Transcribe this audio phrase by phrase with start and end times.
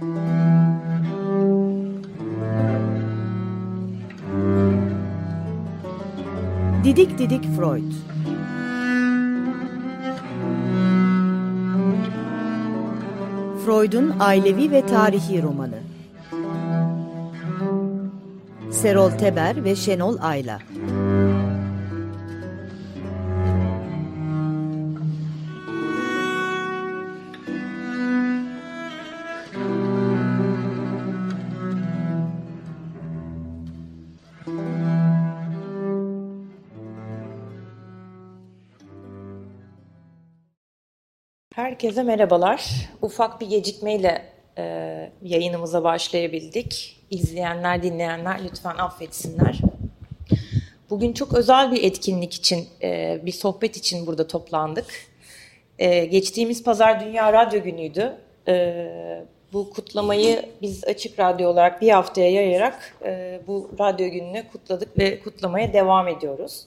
[0.00, 0.12] Didik
[7.18, 7.92] Didik Freud.
[13.64, 15.78] Freud'un ailevi ve tarihi romanı.
[18.70, 20.58] Serol Teber ve Şenol Ayla
[41.80, 42.88] Herkese merhabalar.
[43.02, 44.22] Ufak bir gecikmeyle
[44.58, 44.62] e,
[45.22, 47.00] yayınımıza başlayabildik.
[47.10, 49.60] İzleyenler, dinleyenler lütfen affetsinler.
[50.90, 54.86] Bugün çok özel bir etkinlik için, e, bir sohbet için burada toplandık.
[55.78, 58.16] E, geçtiğimiz pazar Dünya Radyo Günü'ydü.
[58.48, 64.98] E, bu kutlamayı biz Açık Radyo olarak bir haftaya yayarak e, bu radyo gününü kutladık
[64.98, 66.66] ve kutlamaya devam ediyoruz.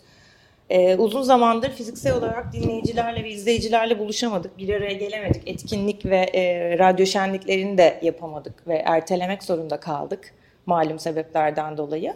[0.74, 5.48] Ee, uzun zamandır fiziksel olarak dinleyicilerle ve izleyicilerle buluşamadık, bir araya gelemedik.
[5.48, 10.34] Etkinlik ve e, radyo şenliklerini de yapamadık ve ertelemek zorunda kaldık
[10.66, 12.14] malum sebeplerden dolayı.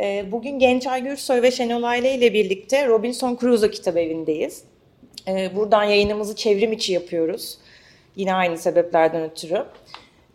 [0.00, 4.64] E, bugün Gençay Gürsoy ve Şenol Aile ile birlikte Robinson Crusoe Kitabevi'ndeyiz.
[5.28, 7.58] E, buradan yayınımızı çevrim içi yapıyoruz.
[8.16, 9.64] Yine aynı sebeplerden ötürü.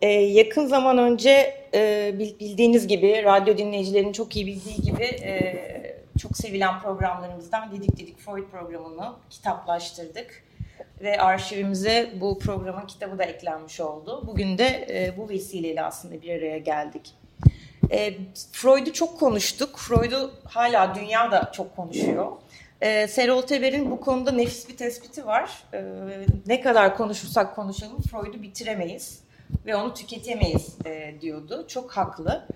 [0.02, 5.04] E, yakın zaman önce e, bildiğiniz gibi, radyo dinleyicilerin çok iyi bildiği gibi...
[5.04, 10.46] E, çok sevilen programlarımızdan Didik Didik Freud programını kitaplaştırdık.
[11.00, 14.24] Ve arşivimize bu programın kitabı da eklenmiş oldu.
[14.26, 17.14] Bugün de e, bu vesileyle aslında bir araya geldik.
[17.90, 18.14] E,
[18.52, 19.78] Freud'u çok konuştuk.
[19.78, 22.32] Freud'u hala dünya da çok konuşuyor.
[22.80, 25.50] E, Serol Teber'in bu konuda nefis bir tespiti var.
[25.74, 25.84] E,
[26.46, 29.20] ne kadar konuşursak konuşalım Freud'u bitiremeyiz
[29.66, 31.64] ve onu tüketemeyiz e, diyordu.
[31.68, 32.46] Çok haklı.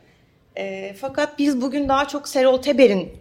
[0.57, 3.13] E, fakat biz bugün daha çok Serol Teber'in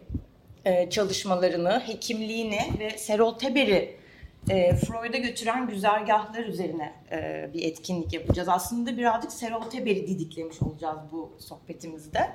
[0.65, 3.95] e, çalışmalarını, hekimliğini ve Serol Teber'i
[4.49, 8.49] e, Freud'a götüren güzergahlar üzerine e, bir etkinlik yapacağız.
[8.49, 12.29] Aslında birazcık Serol Teber'i didiklemiş olacağız bu sohbetimizde.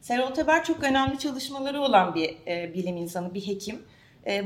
[0.00, 2.36] Serol Teber çok önemli çalışmaları olan bir
[2.74, 3.82] bilim insanı, bir hekim.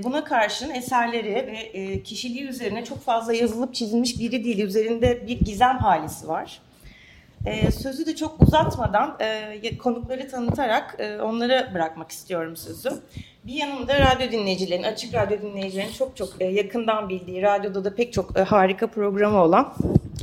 [0.04, 4.58] Buna karşın eserleri ve kişiliği üzerine çok fazla yazılıp çizilmiş biri değil.
[4.58, 6.62] Üzerinde bir gizem halisi var.
[7.46, 12.90] E, sözü de çok uzatmadan e, konukları tanıtarak e, onlara bırakmak istiyorum sözü.
[13.46, 18.12] Bir yanımda radyo dinleyicilerin, açık radyo dinleyicilerin çok çok e, yakından bildiği, radyoda da pek
[18.12, 19.74] çok e, harika programı olan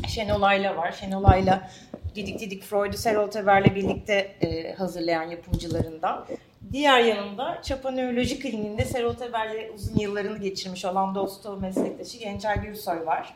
[0.07, 0.91] Şenol Ayla var.
[0.91, 1.69] Şenol Ayla
[2.15, 6.25] Didik Didik Freud'u Serol Teber'le birlikte e, hazırlayan yapımcılarından.
[6.71, 13.05] Diğer yanımda Çapa Nöroloji Kliniğinde Serol Teber'le uzun yıllarını geçirmiş olan dostu, meslektaşı Gençer Gürsoy
[13.05, 13.33] var.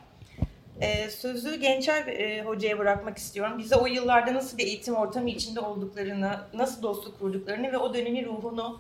[0.82, 3.58] Ee, sözü Gençer e, Hoca'ya bırakmak istiyorum.
[3.58, 8.26] Bize o yıllarda nasıl bir eğitim ortamı içinde olduklarını, nasıl dostluk kurduklarını ve o dönemin
[8.26, 8.80] ruhunu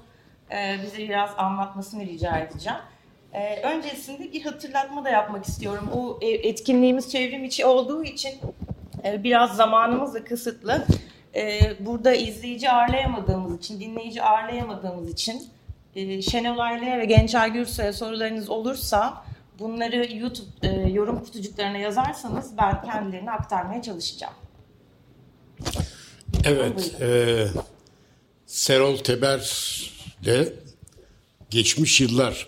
[0.51, 2.79] e, bize biraz anlatmasını rica edeceğim.
[3.33, 5.89] E, öncesinde bir hatırlatma da yapmak istiyorum.
[5.95, 8.31] O etkinliğimiz çevrim içi olduğu için
[9.05, 10.85] biraz zamanımız da kısıtlı.
[11.79, 15.43] Burada izleyici ağırlayamadığımız için, dinleyici ağırlayamadığımız için
[15.95, 19.23] e, Şenol Aileye ve Gençer Gürsoy'a sorularınız olursa
[19.59, 24.33] bunları YouTube e, yorum kutucuklarına yazarsanız ben kendilerini aktarmaya çalışacağım.
[26.43, 27.47] Evet, e,
[28.45, 29.41] Serol Teber
[30.25, 30.53] de
[31.49, 32.47] geçmiş yıllar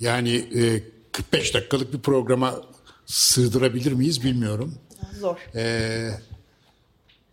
[0.00, 2.62] yani e, 45 dakikalık bir programa
[3.06, 4.74] sığdırabilir miyiz bilmiyorum.
[5.20, 5.36] Zor.
[5.54, 6.10] E,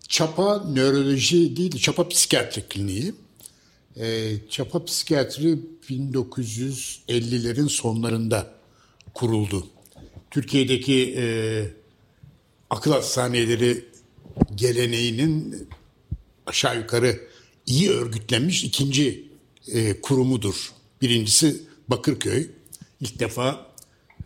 [0.08, 3.14] Çapa Nöroloji değil, Çapa Psikiyatri Kliniği.
[3.96, 8.57] E, Çapa Psikiyatri 1950'lerin sonlarında
[9.18, 9.68] kuruldu.
[10.32, 11.26] Türkiye'deki e,
[12.70, 13.86] akıl hastaneleri
[14.56, 15.70] geleneğinin
[16.46, 17.20] aşağı yukarı
[17.66, 19.28] iyi örgütlenmiş ikinci
[19.68, 20.72] e, kurumudur.
[21.02, 22.48] Birincisi Bakırköy.
[23.02, 23.66] İlk defa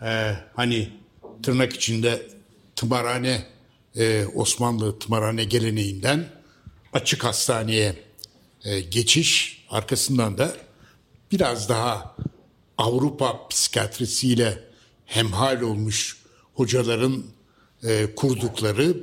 [0.02, 0.90] e, hani
[1.44, 2.28] tırnak içinde
[2.76, 3.48] tımarhane
[3.96, 6.30] e, Osmanlı tımarhane geleneğinden
[6.94, 7.96] açık hastaneye
[8.64, 10.56] e, geçiş arkasından da
[11.32, 12.16] biraz daha
[12.78, 14.71] Avrupa psikiyatrisiyle
[15.12, 16.18] hemhal olmuş
[16.54, 17.24] hocaların
[17.84, 18.98] e, kurdukları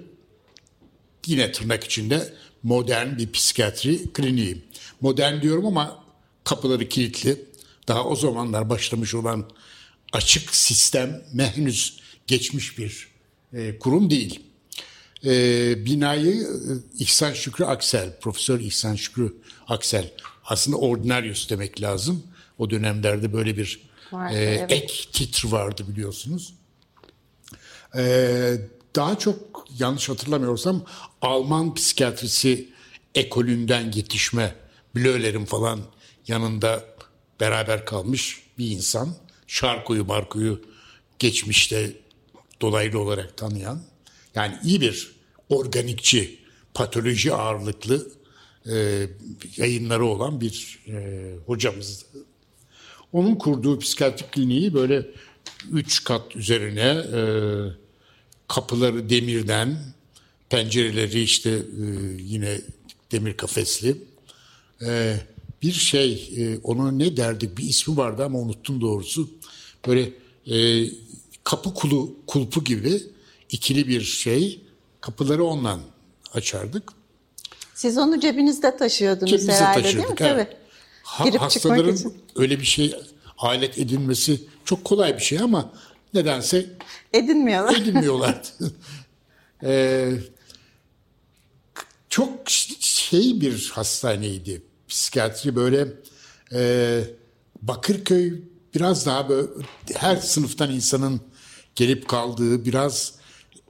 [1.27, 4.65] yine tırnak içinde modern bir psikiyatri kliniği.
[5.01, 6.05] Modern diyorum ama
[6.45, 7.45] kapıları kilitli.
[7.89, 9.51] Daha o zamanlar başlamış olan
[10.13, 13.09] açık sistem henüz geçmiş bir
[13.53, 14.41] e, kurum değil.
[15.25, 15.31] E,
[15.85, 16.45] binayı e,
[16.99, 19.35] İhsan Şükrü Aksel, Profesör İhsan Şükrü
[19.67, 20.13] Aksel
[20.45, 22.23] aslında ordinarius demek lazım.
[22.59, 24.73] O dönemlerde böyle bir Vardı, e, evet.
[24.73, 26.55] ek titr vardı biliyorsunuz.
[27.97, 28.55] E,
[28.97, 30.85] daha çok yanlış hatırlamıyorsam
[31.23, 32.69] Alman psikiyatrisi
[33.15, 34.55] ekolünden yetişme
[34.95, 35.81] Blöler'in falan
[36.29, 36.85] yanında
[37.41, 39.15] beraber kalmış bir insan.
[39.47, 40.63] Şarko'yu Marko'yu
[41.19, 41.93] geçmişte
[42.61, 43.83] dolaylı olarak tanıyan
[44.35, 45.15] yani iyi bir
[45.49, 46.39] organikçi,
[46.75, 48.11] patoloji ağırlıklı
[48.73, 49.07] e,
[49.57, 52.07] yayınları olan bir e, hocamızdı.
[53.13, 55.07] Onun kurduğu psikiyatrik kliniği böyle
[55.73, 57.23] üç kat üzerine e,
[58.49, 59.79] kapıları demirden,
[60.51, 61.85] pencereleri işte e,
[62.19, 62.61] yine
[63.13, 63.97] demir kafesli.
[64.87, 65.17] E,
[65.63, 69.31] bir şey, e, ona ne derdik bir ismi vardı ama unuttum doğrusu.
[69.87, 70.13] Böyle
[70.47, 70.87] e,
[71.45, 73.03] kapı kulu, kulpu gibi
[73.51, 74.61] ikili bir şey.
[75.01, 75.81] Kapıları ondan
[76.33, 76.93] açardık.
[77.75, 80.03] Siz onu cebinizde taşıyordunuz Cebimize herhalde değil mi?
[80.03, 80.51] taşırdık, evet.
[80.51, 80.58] Tabii.
[81.09, 82.23] Ha- Girip çıkmak hastaların için.
[82.37, 82.95] öyle bir şey
[83.39, 85.73] alet edinmesi çok kolay bir şey ama
[86.15, 86.67] nedense
[87.13, 87.77] Edinmiyorlar.
[87.83, 88.49] edinmiyorlardı.
[89.63, 90.13] Ee,
[92.09, 92.51] çok
[92.81, 94.63] şey bir hastaneydi.
[94.89, 95.89] Psikiyatri böyle
[96.53, 97.01] e,
[97.63, 98.43] Bakırköy
[98.75, 99.49] biraz daha böyle
[99.95, 101.21] her sınıftan insanın
[101.75, 103.15] gelip kaldığı biraz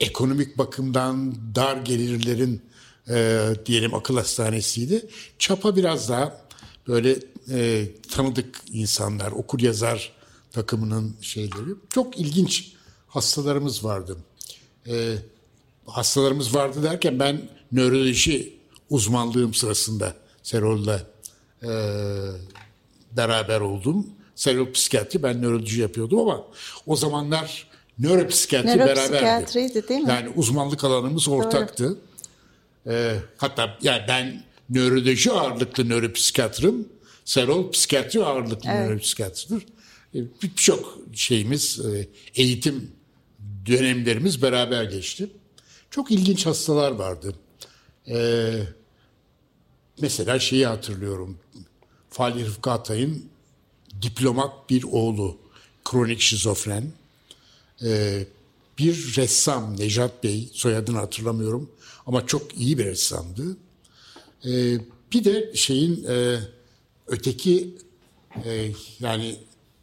[0.00, 2.62] ekonomik bakımdan dar gelirlerin
[3.10, 5.08] e, diyelim akıl hastanesiydi.
[5.38, 6.47] Çapa biraz daha
[6.88, 7.16] böyle
[7.50, 10.12] e, tanıdık insanlar, okur yazar
[10.52, 11.74] takımının şeyleri.
[11.90, 12.72] Çok ilginç
[13.08, 14.16] hastalarımız vardı.
[14.86, 15.14] E,
[15.86, 18.58] hastalarımız vardı derken ben nöroloji
[18.90, 21.02] uzmanlığım sırasında Serol'la
[21.62, 21.68] e,
[23.16, 24.06] beraber oldum.
[24.34, 26.44] Serol psikiyatri, ben nöroloji yapıyordum ama
[26.86, 27.66] o zamanlar
[27.98, 28.98] nöropsikiyatri beraberdi.
[28.98, 30.10] Nöropsikiyatriydi değil mi?
[30.10, 31.98] Yani uzmanlık alanımız ortaktı.
[32.86, 36.88] Ee, hatta yani ben nöroloji ağırlıklı nöropsikiyatrım.
[37.24, 39.62] Serol psikiyatri ağırlıklı nöropsikiyatridir.
[40.14, 42.90] Ee, Birçok şeyimiz, e, eğitim
[43.66, 45.30] dönemlerimiz beraber geçti.
[45.90, 47.34] Çok ilginç hastalar vardı.
[48.08, 48.62] Ee,
[50.00, 51.38] mesela şeyi hatırlıyorum.
[52.10, 53.24] Fali Rıfkı Atay'ın
[54.02, 55.38] diplomat bir oğlu,
[55.84, 56.92] kronik şizofren.
[57.84, 58.26] Ee,
[58.78, 61.70] bir ressam Nejat Bey, soyadını hatırlamıyorum
[62.06, 63.56] ama çok iyi bir ressamdı.
[64.46, 64.78] Ee,
[65.12, 66.38] bir de şeyin e,
[67.06, 67.74] öteki
[68.44, 68.70] e,
[69.00, 69.36] yani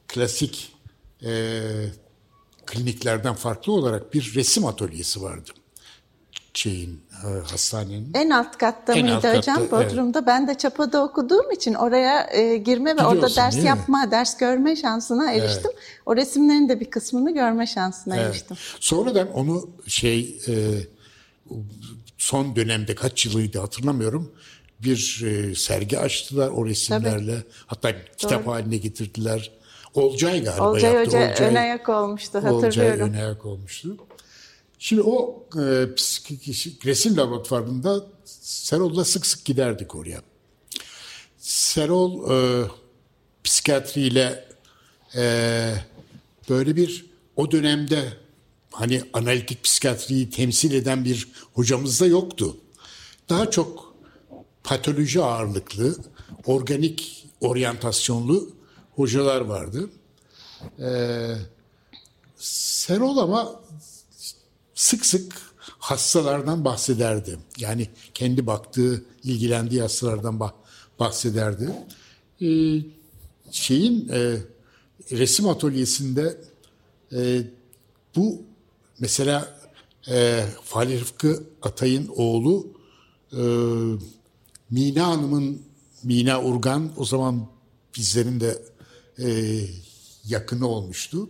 [0.08, 0.74] klasik
[1.26, 1.62] e,
[2.66, 5.50] kliniklerden farklı olarak bir resim atölyesi vardı.
[6.54, 8.12] Şeyin, e, hastanenin.
[8.14, 9.58] En alt katta En mıydı alt katta, hocam?
[9.60, 9.72] evet.
[9.72, 10.26] Bodrum'da.
[10.26, 13.68] Ben de Çapa'da okuduğum için oraya e, girme ve orada Gidiyorsun, ders değil mi?
[13.70, 15.72] yapma, ders görme şansına eriştim.
[16.06, 18.30] O resimlerin de bir kısmını görme şansına Evet.
[18.30, 18.58] eriştim.
[18.80, 20.54] Sonradan onu şey e,
[22.18, 24.32] son dönemde kaç yılıydı hatırlamıyorum.
[24.84, 27.44] Bir e, sergi açtılar o resimlerle.
[27.66, 29.52] Hatta kitap haline getirdiler.
[29.94, 31.18] Olcay galiba Olcay yaptı.
[31.18, 33.10] Hoca ön ayak olmuştu Olcay hatırlıyorum.
[33.10, 33.98] ön ayak olmuştu.
[34.80, 35.60] Şimdi o e,
[35.96, 38.06] psik- resim laboratuvarında
[38.42, 40.22] Serol'la sık sık giderdik oraya.
[41.38, 42.68] Serol e,
[43.44, 44.46] psikiyatriyle
[45.16, 45.74] e,
[46.50, 47.06] böyle bir
[47.36, 48.14] o dönemde
[48.72, 52.58] hani analitik psikiyatriyi temsil eden bir hocamız da yoktu.
[53.30, 53.95] Daha çok
[54.66, 55.96] patoloji ağırlıklı,
[56.46, 58.50] organik oryantasyonlu
[58.96, 59.90] hocalar vardı.
[60.80, 61.36] Ee,
[62.38, 63.62] Serol ama
[64.76, 65.34] sık sık
[65.80, 67.40] hastalardan bahsederdi.
[67.58, 70.54] Yani kendi baktığı, ilgilendiği hastalardan bah-
[71.00, 71.70] bahsederdi.
[72.42, 72.82] Ee,
[73.52, 74.38] şeyin e,
[75.12, 76.38] resim atölyesinde
[77.14, 77.42] e,
[78.16, 78.42] bu
[79.00, 79.60] mesela
[80.10, 82.68] e, Fahri Rıfkı Atay'ın oğlu
[83.32, 83.42] e,
[84.70, 85.62] Mina Hanım'ın
[86.04, 87.48] Mina Urgan o zaman
[87.98, 88.62] bizlerin de
[89.20, 89.60] e,
[90.28, 91.30] yakını olmuştu.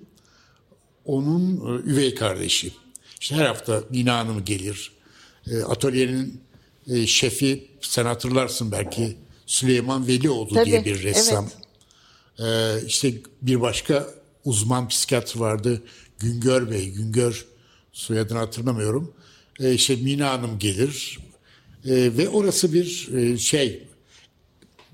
[1.05, 2.73] Onun e, üvey kardeşi.
[3.21, 4.91] İşte her hafta Mina Hanım gelir.
[5.51, 6.41] E, atölyenin
[6.89, 11.45] e, şefi sen hatırlarsın belki Süleyman Velioğlu diye Tabii, bir ressam.
[11.45, 11.65] evet.
[12.39, 14.07] Ee, işte bir başka
[14.45, 15.83] uzman psikiyatr vardı.
[16.19, 16.89] Güngör Bey.
[16.89, 17.45] Güngör
[17.93, 19.13] soyadını hatırlamıyorum.
[19.59, 21.19] Ee, işte Mina Hanım gelir.
[21.85, 23.87] Ee, ve orası bir e, şey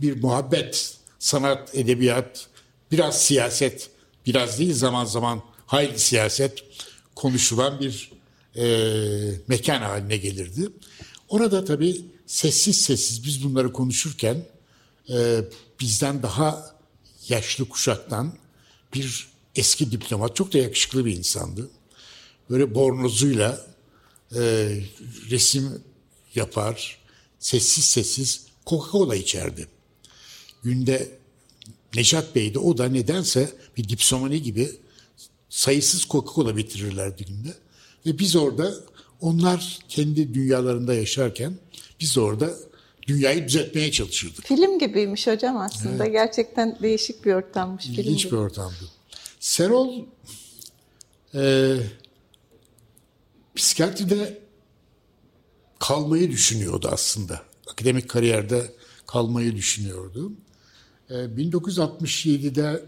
[0.01, 2.47] bir muhabbet, sanat, edebiyat,
[2.91, 3.89] biraz siyaset,
[4.25, 6.63] biraz değil zaman zaman hayli siyaset
[7.15, 8.11] konuşulan bir
[8.55, 8.65] e,
[9.47, 10.69] mekan haline gelirdi.
[11.29, 14.45] Orada tabii sessiz sessiz biz bunları konuşurken
[15.09, 15.41] e,
[15.79, 16.75] bizden daha
[17.29, 18.33] yaşlı kuşaktan
[18.93, 21.69] bir eski diplomat, çok da yakışıklı bir insandı.
[22.49, 23.67] Böyle bornozuyla
[24.35, 24.41] e,
[25.29, 25.83] resim
[26.35, 26.97] yapar,
[27.39, 29.67] sessiz sessiz Coca-Cola içerdi.
[30.63, 31.19] Günde
[31.95, 34.71] Necat Bey de o da nedense bir dipsomani gibi
[35.49, 37.53] sayısız Coca-Cola bitirirlerdi günde.
[38.05, 38.73] Ve biz orada
[39.21, 41.53] Onlar kendi dünyalarında yaşarken
[41.99, 42.49] biz orada
[43.07, 44.45] dünyayı düzeltmeye çalışırdık.
[44.45, 46.05] Film gibiymiş hocam aslında.
[46.05, 48.31] Gerçekten değişik bir ortammış film İlginç gibi.
[48.31, 48.75] bir ortamdı.
[49.39, 50.05] Serol
[51.35, 51.75] e,
[53.55, 54.39] psikiyatride
[55.81, 57.41] kalmayı düşünüyordu aslında.
[57.71, 58.73] Akademik kariyerde
[59.07, 60.31] kalmayı düşünüyordu.
[61.09, 62.85] E, 1967'de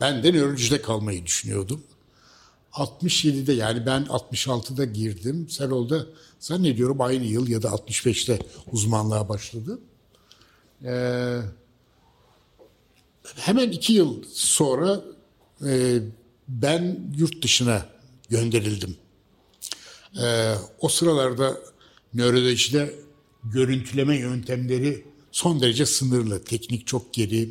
[0.00, 1.82] ben de nörolojide kalmayı düşünüyordum.
[2.72, 5.48] 67'de yani ben 66'da girdim.
[5.48, 6.06] Serol'da
[6.40, 8.38] zannediyorum aynı yıl ya da 65'te
[8.72, 9.78] uzmanlığa başladı.
[10.84, 11.38] Ee,
[13.36, 15.00] hemen iki yıl sonra
[15.66, 15.98] e,
[16.48, 17.86] ben yurt dışına
[18.28, 18.96] gönderildim.
[20.22, 21.71] Ee, o sıralarda
[22.14, 22.94] nörolojide
[23.44, 26.44] görüntüleme yöntemleri son derece sınırlı.
[26.44, 27.50] Teknik çok geri.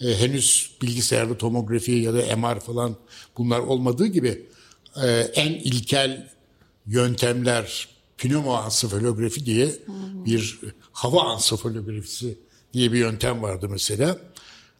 [0.00, 2.96] Ee, henüz bilgisayarlı tomografi ya da MR falan
[3.38, 4.46] bunlar olmadığı gibi
[5.02, 6.30] e, en ilkel
[6.86, 9.72] yöntemler pneumoansefalografi diye
[10.26, 10.60] bir
[10.92, 12.38] hava ansefalografisi
[12.72, 14.18] diye bir yöntem vardı mesela.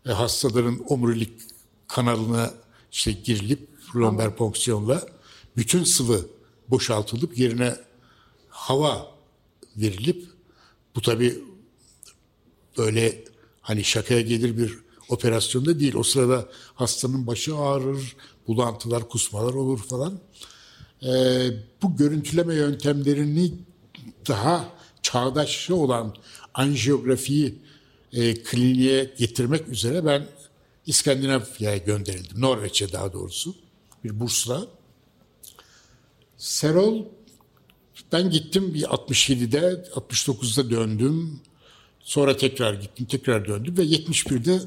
[0.06, 1.32] E, hastaların omurilik
[1.88, 2.50] kanalına
[2.92, 5.06] işte girilip lomber fonksiyonla
[5.56, 6.26] bütün sıvı
[6.68, 7.76] boşaltılıp yerine
[8.62, 9.10] hava
[9.76, 10.26] verilip
[10.96, 11.38] bu tabi
[12.78, 13.24] böyle
[13.60, 14.78] hani şakaya gelir bir
[15.08, 15.94] operasyonda değil.
[15.94, 18.16] O sırada hastanın başı ağrır,
[18.46, 20.20] bulantılar, kusmalar olur falan.
[21.02, 21.50] Ee,
[21.82, 23.52] bu görüntüleme yöntemlerini
[24.28, 24.68] daha
[25.02, 26.16] çağdaşı olan
[26.54, 27.58] anjiyografiyi
[28.12, 30.26] e, kliniğe getirmek üzere ben
[30.86, 32.40] İskandinavya'ya gönderildim.
[32.40, 33.54] Norveç'e daha doğrusu
[34.04, 34.66] bir bursla.
[36.36, 37.04] Serol
[38.12, 41.40] ben gittim bir 67'de 69'da döndüm.
[42.00, 44.60] Sonra tekrar gittim, tekrar döndüm ve 71'de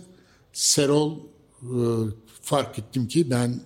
[0.53, 1.17] Serol
[1.61, 1.75] e,
[2.41, 3.61] fark ettim ki ben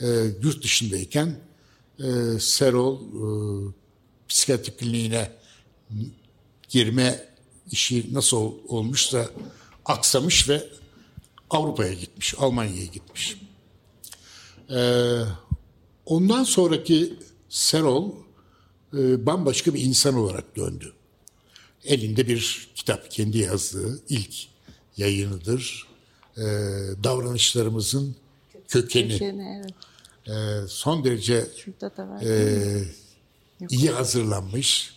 [0.00, 0.06] e,
[0.42, 1.40] yurt dışındayken
[1.98, 3.26] e, Serol e,
[4.28, 5.32] psikiyatri kliniğine
[6.68, 7.28] girme
[7.72, 9.30] işi nasıl ol- olmuşsa
[9.84, 10.68] aksamış ve
[11.50, 13.36] Avrupa'ya gitmiş, Almanya'ya gitmiş.
[14.70, 15.20] Ee,
[16.06, 18.12] ondan sonraki Serol
[18.98, 20.92] e, bambaşka bir insan olarak döndü.
[21.84, 24.34] Elinde bir kitap, kendi yazdığı ilk
[24.96, 25.86] yayınıdır.
[26.36, 26.42] Ee,
[27.04, 28.16] davranışlarımızın
[28.68, 29.24] kökeni.
[29.24, 29.74] Yani evet.
[30.28, 31.46] Ee, son derece
[32.22, 32.82] e,
[33.70, 34.94] iyi hazırlanmış.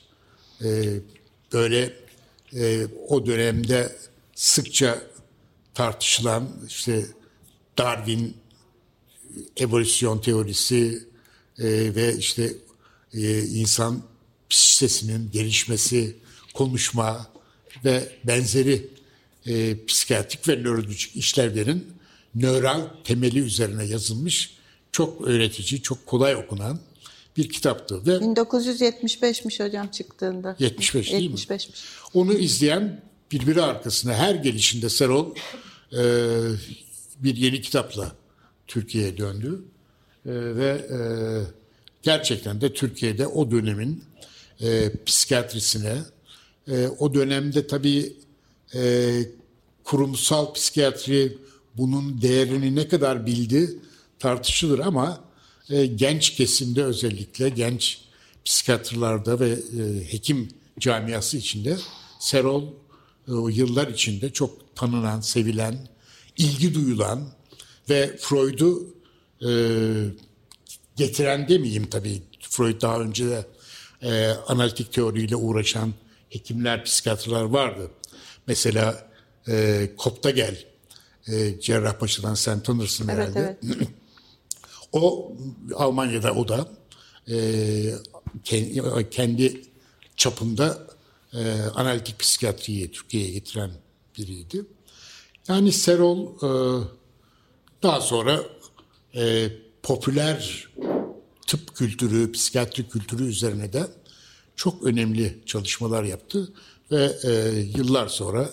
[1.53, 1.93] Böyle
[2.55, 3.95] e, o dönemde
[4.35, 5.01] sıkça
[5.73, 7.05] tartışılan işte
[7.77, 8.37] Darwin
[9.57, 11.07] evolüsyon teorisi
[11.59, 12.53] e, ve işte
[13.13, 14.01] e, insan
[14.49, 16.15] psikisinin gelişmesi,
[16.53, 17.27] konuşma
[17.85, 18.87] ve benzeri
[19.47, 21.87] e, psikiyatrik ve nörolojik işlevlerin
[22.35, 24.53] nöral temeli üzerine yazılmış
[24.91, 26.79] çok öğretici, çok kolay okunan
[27.37, 30.55] bir kitaptı ve 1975'miş hocam çıktığında.
[30.59, 31.35] 75 değil mi?
[31.35, 31.69] 75'miş.
[32.13, 33.01] Onu izleyen
[33.31, 35.35] birbiri arkasına her gelişinde Serol
[35.93, 36.01] e,
[37.19, 38.11] bir yeni kitapla
[38.67, 39.61] Türkiye'ye döndü.
[40.25, 40.99] E, ve e,
[42.01, 44.03] gerçekten de Türkiye'de o dönemin
[44.61, 45.97] e, psikiyatrisine,
[46.67, 48.13] e, o dönemde tabii
[48.75, 49.11] e,
[49.83, 51.37] kurumsal psikiyatri
[51.77, 53.79] bunun değerini ne kadar bildi
[54.19, 55.23] tartışılır ama
[55.69, 58.01] e, genç kesimde özellikle genç
[58.45, 60.47] psikiyatrlarda ve e, hekim
[60.79, 61.77] camiası içinde
[62.19, 62.63] Serol
[63.27, 65.87] e, yıllar içinde çok tanınan, sevilen,
[66.37, 67.29] ilgi duyulan
[67.89, 68.95] ve Freud'u
[69.41, 69.49] e,
[70.99, 72.21] getiren demeyeyim tabii.
[72.49, 73.45] Freud daha önce de
[74.01, 75.93] e, analitik teoriyle uğraşan
[76.29, 77.91] hekimler, psikiyatrlar vardı.
[78.47, 79.09] Mesela
[79.47, 80.65] e, Koptagel,
[81.27, 83.57] e, Cerrahpaşa'dan sen tanırsın Evet herhalde.
[83.65, 83.87] evet.
[84.91, 85.31] O
[85.75, 86.67] Almanya'da o da
[87.31, 87.37] e,
[88.43, 89.61] kendi, kendi
[90.15, 90.87] çapında
[91.33, 93.71] e, analitik psikiyatriyi Türkiye'ye getiren
[94.17, 94.65] biriydi.
[95.47, 96.49] Yani Serol e,
[97.83, 98.39] daha sonra
[99.15, 99.49] e,
[99.83, 100.69] popüler
[101.47, 103.87] tıp kültürü, psikiyatri kültürü üzerine de
[104.55, 106.53] çok önemli çalışmalar yaptı
[106.91, 108.49] ve e, yıllar sonra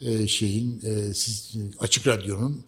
[0.00, 2.64] e, şeyin e, siz, Açık Radyo'nun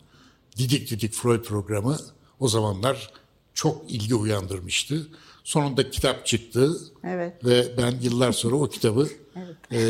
[0.57, 1.99] Didik Didik Freud programı
[2.41, 3.13] o zamanlar
[3.55, 5.07] çok ilgi uyandırmıştı.
[5.45, 7.45] Sonunda kitap çıktı Evet.
[7.45, 9.09] ve ben yıllar sonra o kitabı
[9.73, 9.81] e,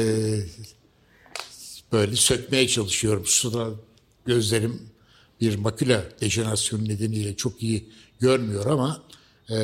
[1.92, 3.26] böyle sökmeye çalışıyorum.
[3.26, 3.70] Şu sıra
[4.26, 4.93] gözlerim
[5.44, 7.88] bir makula dejenerasyonu nedeniyle çok iyi
[8.20, 9.02] görmüyor ama
[9.50, 9.56] e,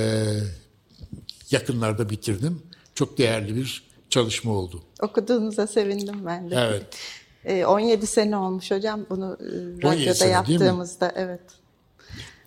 [1.50, 2.62] yakınlarda bitirdim.
[2.94, 4.82] Çok değerli bir çalışma oldu.
[5.02, 6.54] Okuduğunuza sevindim ben de.
[6.58, 6.86] Evet.
[7.44, 11.12] Ee, 17 sene olmuş hocam bunu e, 17 radyoda yaptığımızda.
[11.16, 11.40] Evet.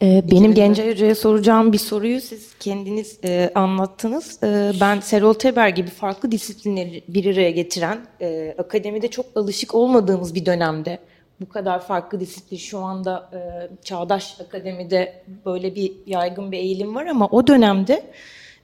[0.02, 4.44] Ee, benim Gencay Hoca'ya soracağım bir soruyu siz kendiniz e, anlattınız.
[4.44, 10.36] E, ben Serol Teber gibi farklı disiplinleri bir araya getiren, e, akademide çok alışık olmadığımız
[10.36, 11.00] bir dönemde
[11.44, 13.40] bu kadar farklı disiplin şu anda e,
[13.84, 18.04] Çağdaş Akademi'de böyle bir yaygın bir eğilim var ama o dönemde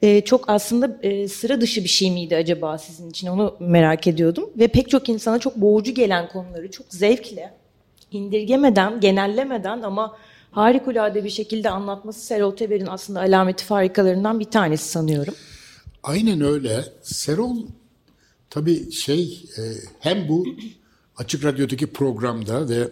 [0.01, 4.49] e, çok aslında e, sıra dışı bir şey miydi acaba sizin için onu merak ediyordum.
[4.59, 7.53] Ve pek çok insana çok boğucu gelen konuları çok zevkle,
[8.11, 10.17] indirgemeden, genellemeden ama
[10.51, 15.33] harikulade bir şekilde anlatması Serol Teber'in aslında alameti farikalarından bir tanesi sanıyorum.
[16.03, 16.85] Aynen öyle.
[17.01, 17.57] Serol
[18.49, 19.61] tabii şey e,
[19.99, 20.45] hem bu
[21.19, 22.89] Açık Radyo'daki programda ve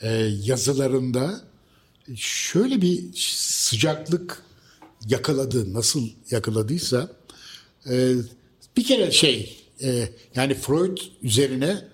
[0.00, 0.08] e,
[0.42, 1.40] yazılarında
[2.16, 4.42] şöyle bir sıcaklık
[5.08, 5.74] yakaladı.
[5.74, 7.12] Nasıl yakaladıysa
[7.90, 8.14] e,
[8.76, 9.56] bir kere şey
[10.34, 11.84] yani Freud üzerine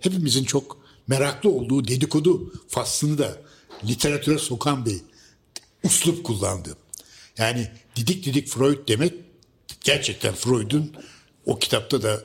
[0.00, 3.36] hepimizin çok meraklı olduğu dedikodu faslını da
[3.84, 4.96] literatüre sokan bir
[5.84, 6.76] uslup kullandı.
[7.38, 9.14] Yani didik didik Freud demek
[9.80, 10.92] gerçekten Freud'un
[11.46, 12.22] o kitapta da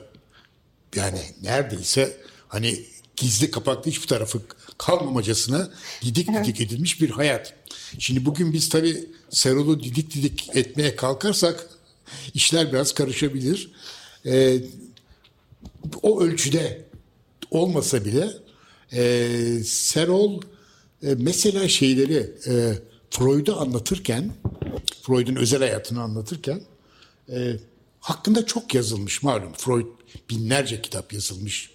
[0.96, 2.84] yani neredeyse hani
[3.16, 4.42] gizli kapaklı hiçbir tarafı
[4.78, 5.70] kalmamacasına
[6.02, 7.54] didik didik edilmiş bir hayat.
[7.98, 11.68] Şimdi bugün biz tabii Serol'u didik didik etmeye kalkarsak
[12.34, 13.72] işler biraz karışabilir.
[14.26, 14.60] Ee,
[16.02, 16.84] o ölçüde
[17.50, 18.30] olmasa bile
[18.92, 20.42] e, Serol
[21.02, 22.78] e, mesela şeyleri e,
[23.10, 24.32] Freud'u anlatırken,
[25.02, 26.60] Freud'un özel hayatını anlatırken
[27.28, 27.56] e,
[28.00, 29.52] hakkında çok yazılmış malum.
[29.52, 29.86] Freud
[30.30, 31.71] binlerce kitap yazılmış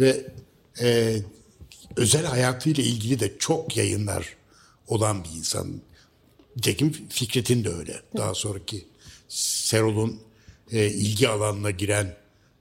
[0.00, 0.26] ve
[0.80, 1.16] e,
[1.96, 4.36] özel hayatıyla ilgili de çok yayınlar
[4.88, 5.80] olan bir insan.
[6.56, 8.02] Nitekim Fikret'in de öyle.
[8.16, 8.86] Daha sonraki
[9.28, 10.20] Serol'un
[10.72, 12.16] e, ilgi alanına giren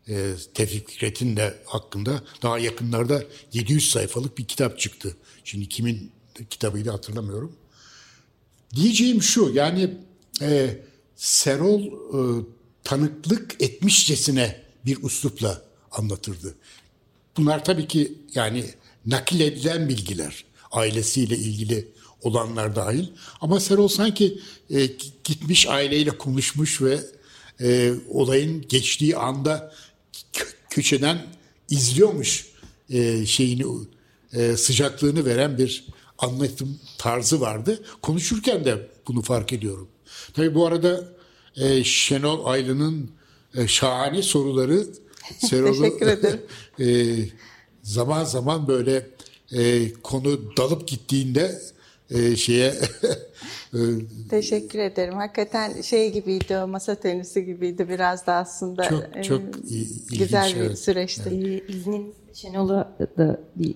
[0.08, 3.24] e, Tevfik Fikret'in de hakkında daha yakınlarda
[3.54, 5.18] 700 sayfalık bir kitap çıktı.
[5.44, 6.12] Şimdi kimin
[6.50, 7.56] kitabıydı hatırlamıyorum.
[8.76, 9.98] Diyeceğim şu yani
[10.42, 10.78] e,
[11.16, 12.46] Serol e,
[12.84, 15.62] tanıklık etmişçesine bir uslupla
[15.92, 16.56] anlatırdı.
[17.38, 18.66] Bunlar tabii ki yani
[19.06, 21.88] nakil edilen bilgiler ailesiyle ilgili
[22.22, 23.08] olanlar dahil.
[23.42, 24.86] Ama Serol sanki e,
[25.24, 27.00] gitmiş aileyle konuşmuş ve
[27.62, 29.74] e, olayın geçtiği anda
[30.70, 31.26] köşeden
[31.70, 32.48] izliyormuş
[32.90, 33.66] e, şeyini
[34.34, 35.86] e, sıcaklığını veren bir
[36.18, 37.84] anlatım tarzı vardı.
[38.02, 39.88] Konuşurken de bunu fark ediyorum.
[40.34, 41.04] Tabii bu arada
[41.56, 43.12] e, Şenol Aylı'nın
[43.56, 44.88] e, şahane soruları
[45.38, 45.86] Serol'u
[46.80, 47.16] e,
[47.84, 49.08] zaman zaman böyle
[49.52, 51.62] e, konu dalıp gittiğinde
[52.10, 52.68] e, şeye
[53.74, 53.80] e,
[54.30, 55.14] Teşekkür ederim.
[55.14, 58.90] Hakikaten şey gibiydi o masa tenisi gibiydi biraz da aslında.
[58.90, 60.80] Çok çok e, ilginç, güzel bir evet.
[60.80, 61.30] süreçti.
[61.30, 61.64] Evet.
[61.70, 63.76] Ee, iznin Şenol'a da bir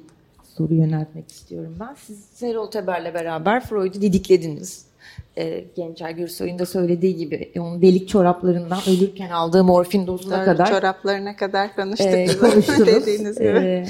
[0.58, 1.96] soru yöneltmek istiyorum ben.
[2.08, 4.89] Siz Serol Teber'le beraber Freud'u didiklediniz.
[5.38, 10.70] Ee, Gençer Gürsoy'un da söylediği gibi onun delik çoraplarından ölürken aldığı morfin dozuna kadar.
[10.70, 12.08] Çoraplarına kadar konuştuk.
[12.08, 12.88] E, konuştunuz.
[12.88, 13.48] dediğiniz gibi.
[13.48, 13.86] E,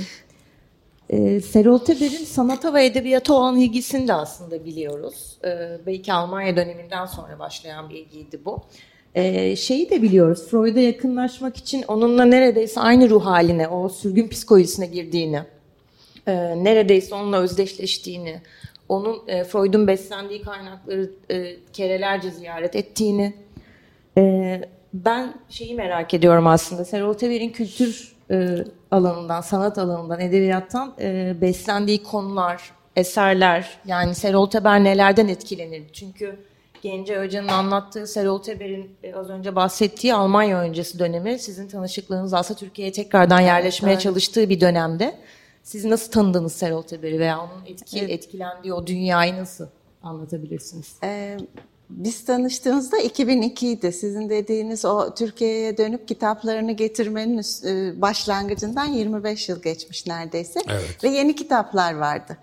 [1.10, 5.38] e, Serol Teber'in sanata ve edebiyata olan ilgisini de aslında biliyoruz.
[5.46, 8.62] E, belki Almanya döneminden sonra başlayan bir ilgiydi bu.
[9.16, 14.86] E, şeyi de biliyoruz, Freud'a yakınlaşmak için onunla neredeyse aynı ruh haline, o sürgün psikolojisine
[14.86, 15.42] girdiğini,
[16.28, 18.42] e, neredeyse onunla özdeşleştiğini,
[18.90, 23.34] onun e, Freud'un beslendiği kaynakları e, kerelerce ziyaret ettiğini.
[24.18, 24.62] E,
[24.94, 28.58] ben şeyi merak ediyorum aslında, Serol Teber'in kültür e,
[28.92, 35.84] alanından, sanat alanından, edebiyattan e, beslendiği konular, eserler, yani Serol Teber nelerden etkilenir?
[35.94, 36.36] Çünkü
[36.82, 42.60] Gence Hoca'nın anlattığı Serol Teber'in e, az önce bahsettiği Almanya öncesi dönemi sizin tanışıklığınız aslında
[42.60, 44.02] Türkiye'ye tekrardan yerleşmeye evet.
[44.02, 45.16] çalıştığı bir dönemde.
[45.64, 48.10] Siz nasıl tanıdınız Serol Teber'i veya onun etki, evet.
[48.10, 49.68] etkilendiği o dünyayı nasıl
[50.04, 50.96] anlatabilirsiniz?
[51.04, 51.38] Ee,
[51.90, 53.92] biz tanıştığımızda 2002'ydi.
[53.92, 60.60] Sizin dediğiniz o Türkiye'ye dönüp kitaplarını getirmenin e, başlangıcından 25 yıl geçmiş neredeyse.
[60.68, 61.04] Evet.
[61.04, 62.38] Ve yeni kitaplar vardı.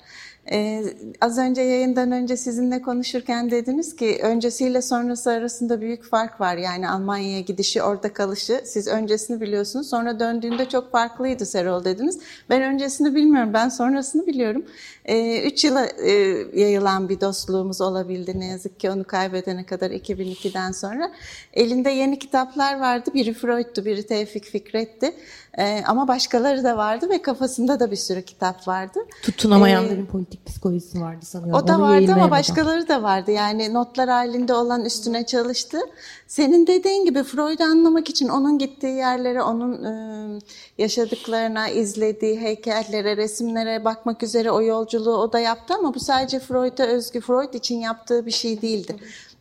[0.52, 0.84] Ee,
[1.20, 6.56] az önce yayından önce sizinle konuşurken dediniz ki öncesiyle sonrası arasında büyük fark var.
[6.56, 8.60] Yani Almanya'ya gidişi, orada kalışı.
[8.64, 9.90] Siz öncesini biliyorsunuz.
[9.90, 12.18] Sonra döndüğünde çok farklıydı Serol dediniz.
[12.50, 13.50] Ben öncesini bilmiyorum.
[13.52, 14.64] Ben sonrasını biliyorum.
[15.04, 16.10] Ee, üç yıla e,
[16.54, 18.40] yayılan bir dostluğumuz olabildi.
[18.40, 21.12] Ne yazık ki onu kaybedene kadar 2002'den sonra.
[21.52, 23.10] Elinde yeni kitaplar vardı.
[23.14, 25.12] Biri Freud'tu, biri Tevfik Fikret'ti.
[25.58, 28.98] Ee, ama başkaları da vardı ve kafasında da bir sürü kitap vardı.
[29.22, 31.64] Tutunamayanların ee, politik psikolojisi vardı sanıyorum.
[31.64, 33.30] O da Onu vardı ama başkaları da vardı.
[33.30, 35.78] Yani notlar halinde olan üstüne çalıştı.
[36.26, 40.38] Senin dediğin gibi Freud'u anlamak için onun gittiği yerlere, onun e,
[40.78, 46.84] yaşadıklarına, izlediği heykellere, resimlere bakmak üzere o yolculuğu o da yaptı ama bu sadece Freud'a
[46.84, 48.96] özgü, Freud için yaptığı bir şey değildi.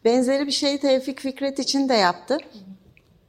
[0.06, 2.38] Benzeri bir şey Tevfik Fikret için de yaptı.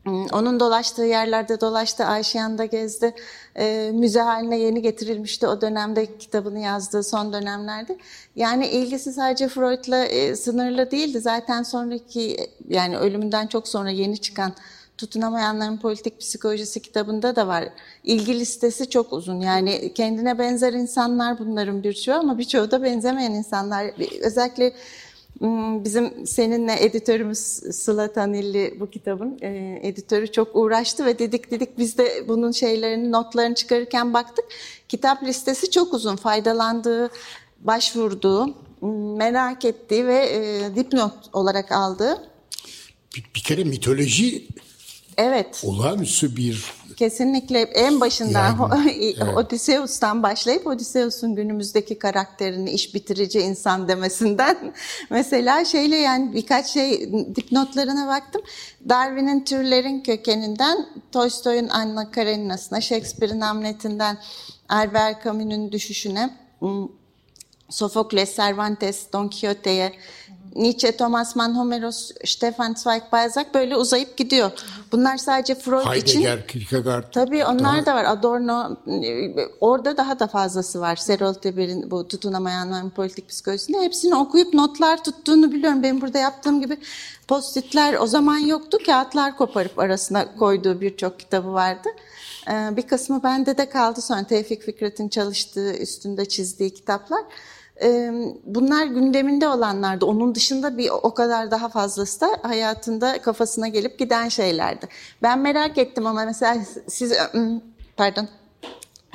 [0.06, 3.14] Hmm, Onun dolaştığı yerlerde dolaştı, Ayşeyan'da gezdi.
[3.58, 7.98] Ee, müze haline yeni getirilmişti o dönemde kitabını yazdığı son dönemlerde.
[8.36, 11.20] Yani ilgisi sadece Freud'la e, sınırlı değildi.
[11.20, 12.36] Zaten sonraki
[12.68, 14.52] yani ölümünden çok sonra yeni çıkan
[14.98, 17.68] Tutunamayanların Politik Psikolojisi kitabında da var.
[18.04, 19.40] İlgi listesi çok uzun.
[19.40, 23.86] Yani kendine benzer insanlar bunların birçoğu ama birçoğu da benzemeyen insanlar.
[24.22, 24.72] Özellikle
[25.84, 27.38] Bizim seninle editörümüz
[27.72, 33.12] Sıla Tanilli bu kitabın e, editörü çok uğraştı ve dedik dedik biz de bunun şeylerini
[33.12, 34.44] notlarını çıkarırken baktık.
[34.88, 37.10] Kitap listesi çok uzun faydalandığı,
[37.60, 42.30] başvurduğu, hmm, merak ettiği ve e, dipnot olarak aldığı.
[43.16, 44.48] Bir, bir kere mitoloji
[45.16, 45.62] Evet.
[45.64, 49.36] olağanüstü bir Kesinlikle en başından Yani, evet.
[49.36, 54.56] Odysseus'tan başlayıp Odysseus'un günümüzdeki karakterini iş bitirici insan demesinden
[55.10, 58.42] mesela şeyle yani birkaç şey dipnotlarına baktım.
[58.88, 64.18] Darwin'in türlerin kökeninden Tolstoy'un Anna Karenina'sına, Shakespeare'in Hamlet'inden
[64.68, 66.88] Albert Camus'un düşüşüne, hmm,
[67.70, 69.92] Sofokles, Cervantes, Don Quixote'ye,
[70.54, 74.50] Nietzsche, Thomas Mann, Homeros, Stefan Zweig, Balzac böyle uzayıp gidiyor.
[74.92, 77.12] Bunlar sadece Freud için Heidegger, Kierkegaard.
[77.12, 78.04] Tabii onlar daha- da var.
[78.04, 78.76] Adorno,
[79.60, 80.96] orada daha da fazlası var.
[80.96, 83.80] Serol Teber'in bu tutunamayanların politik psikolojisinde.
[83.80, 85.82] Hepsini okuyup notlar tuttuğunu biliyorum.
[85.82, 86.76] Benim burada yaptığım gibi
[87.28, 88.78] postitler o zaman yoktu.
[88.86, 91.88] Kağıtlar koparıp arasına koyduğu birçok kitabı vardı.
[92.50, 97.20] Ee, Bir kısmı bende de kaldı sonra Tevfik Fikret'in çalıştığı, üstünde çizdiği kitaplar.
[98.44, 100.06] Bunlar gündeminde olanlardı.
[100.06, 104.88] Onun dışında bir o kadar daha fazlası da hayatında kafasına gelip giden şeylerdi.
[105.22, 106.58] Ben merak ettim ama mesela
[106.88, 107.12] siz
[107.96, 108.28] pardon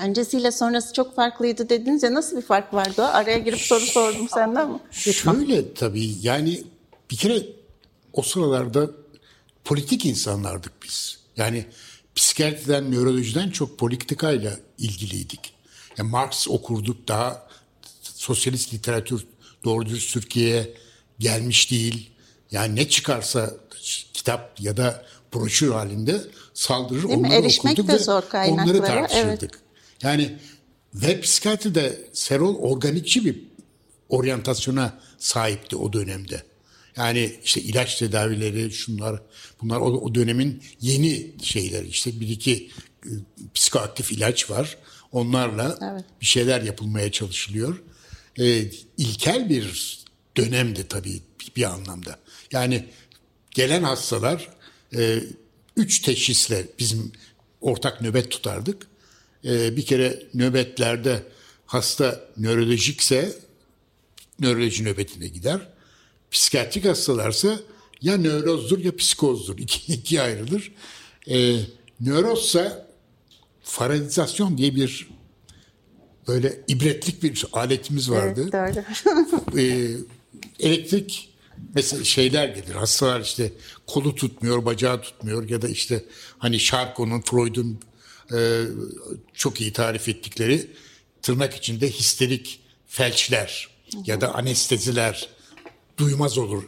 [0.04, 3.06] öncesiyle sonrası çok farklıydı dediniz ya nasıl bir fark vardı?
[3.06, 4.80] Araya girip soru sordum senden ama.
[4.92, 6.64] Şöyle tabii yani
[7.12, 7.44] bir kere
[8.14, 8.90] o sıralarda
[9.64, 11.20] politik insanlardık biz.
[11.38, 11.66] Yani
[12.16, 15.54] psikiyatriden, nörolojiden çok politikayla ilgiliydik.
[15.98, 17.51] Yani Marx okurduk daha
[18.22, 19.26] sosyalist literatür
[19.64, 20.74] doğru dürüst Türkiye'ye
[21.20, 22.10] gelmiş değil.
[22.52, 23.54] Yani ne çıkarsa
[24.14, 26.22] kitap ya da broşür halinde
[26.54, 29.52] saldırır Değil onları Erişmek okurduk de ve zor kaynaklara, onları tartışırdık.
[29.54, 30.04] evet.
[30.04, 30.38] Yani
[30.94, 33.44] ve psikiyatride Serol organikçi bir
[34.10, 36.44] oryantasyona sahipti o dönemde.
[36.96, 39.22] Yani işte ilaç tedavileri şunlar
[39.62, 42.70] bunlar o, o dönemin yeni şeyleri işte bir iki
[43.06, 43.10] e,
[43.54, 44.78] psikoaktif ilaç var.
[45.12, 46.06] Onlarla Evet.
[46.22, 47.82] bir şeyler yapılmaya çalışılıyor.
[48.40, 48.66] E,
[48.98, 49.98] ilkel bir
[50.38, 51.22] dönemdi tabii
[51.56, 52.20] bir, anlamda.
[52.52, 52.86] Yani
[53.52, 54.50] gelen hastalar
[54.96, 55.24] e,
[55.76, 57.12] üç teşhisle bizim
[57.62, 58.88] ortak nöbet tutardık.
[59.46, 61.24] E, bir kere nöbetlerde
[61.66, 63.36] hasta nörolojikse
[64.40, 65.68] nöroloji nöbetine gider.
[66.32, 67.60] Psikiyatrik hastalarsa
[68.02, 69.58] ya nörozdur ya psikozdur.
[69.60, 70.72] İki, ikiye ayrılır.
[71.30, 71.60] E,
[72.00, 72.88] nörozsa
[73.64, 75.08] faradizasyon diye bir
[76.28, 79.60] böyle ibretlik bir aletimiz vardı Evet, doğru.
[79.60, 79.88] e,
[80.60, 81.30] elektrik
[81.76, 82.76] mesela şeyler gelir.
[82.76, 83.52] Hastalar işte
[83.88, 86.06] kolu tutmuyor, bacağı tutmuyor ya da işte
[86.38, 87.80] hani Charcot'un, Freud'un
[88.34, 88.62] e,
[89.34, 90.68] çok iyi tarif ettikleri
[91.22, 93.70] tırnak içinde histerik felçler
[94.06, 95.30] ya da anesteziler
[95.98, 96.64] duymaz olur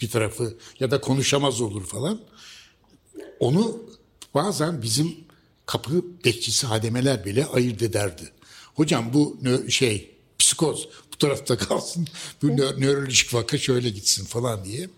[0.00, 2.20] bir tarafı ya da konuşamaz olur falan.
[3.40, 3.82] Onu
[4.34, 5.16] bazen bizim
[5.66, 8.32] kapı bekçisi hademeler bile ayırt ederdi.
[8.78, 9.38] Hocam bu
[9.68, 12.08] şey psikoz bu tarafta kalsın,
[12.42, 14.88] bu nö- nörolojik vaka şöyle gitsin falan diye.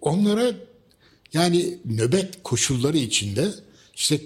[0.00, 0.54] Onlara
[1.32, 3.54] yani nöbet koşulları içinde
[3.94, 4.20] işte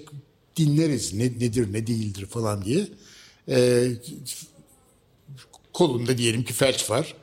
[0.57, 2.87] dinleriz ne nedir ne değildir falan diye.
[3.49, 3.91] Ee,
[5.73, 7.15] kolunda diyelim ki felç var.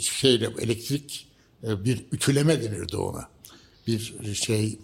[0.00, 1.26] Şeyle elektrik
[1.64, 3.28] e, bir ütüleme denirdi ona.
[3.86, 4.78] Bir şey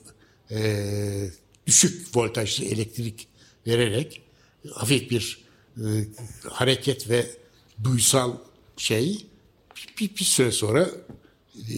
[0.51, 1.31] e,
[1.67, 3.29] düşük voltajlı elektrik
[3.67, 4.23] vererek
[4.73, 5.50] hafif bir
[5.81, 6.09] e,
[6.51, 7.27] hareket ve
[7.85, 8.33] duysal
[8.77, 9.27] şey
[10.01, 10.91] bir, bir süre sonra
[11.57, 11.75] e,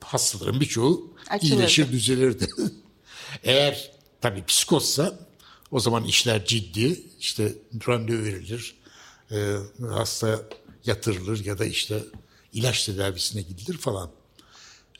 [0.00, 1.54] hastaların birçoğu Açılırdı.
[1.54, 2.46] iyileşir düzelirdi.
[3.44, 5.18] Eğer tabii psikozsa
[5.70, 7.00] o zaman işler ciddi.
[7.20, 7.54] İşte
[7.88, 8.74] randevu verilir.
[9.30, 10.42] e, hasta
[10.84, 12.04] yatırılır ya da işte
[12.52, 14.10] ilaç tedavisine gidilir falan.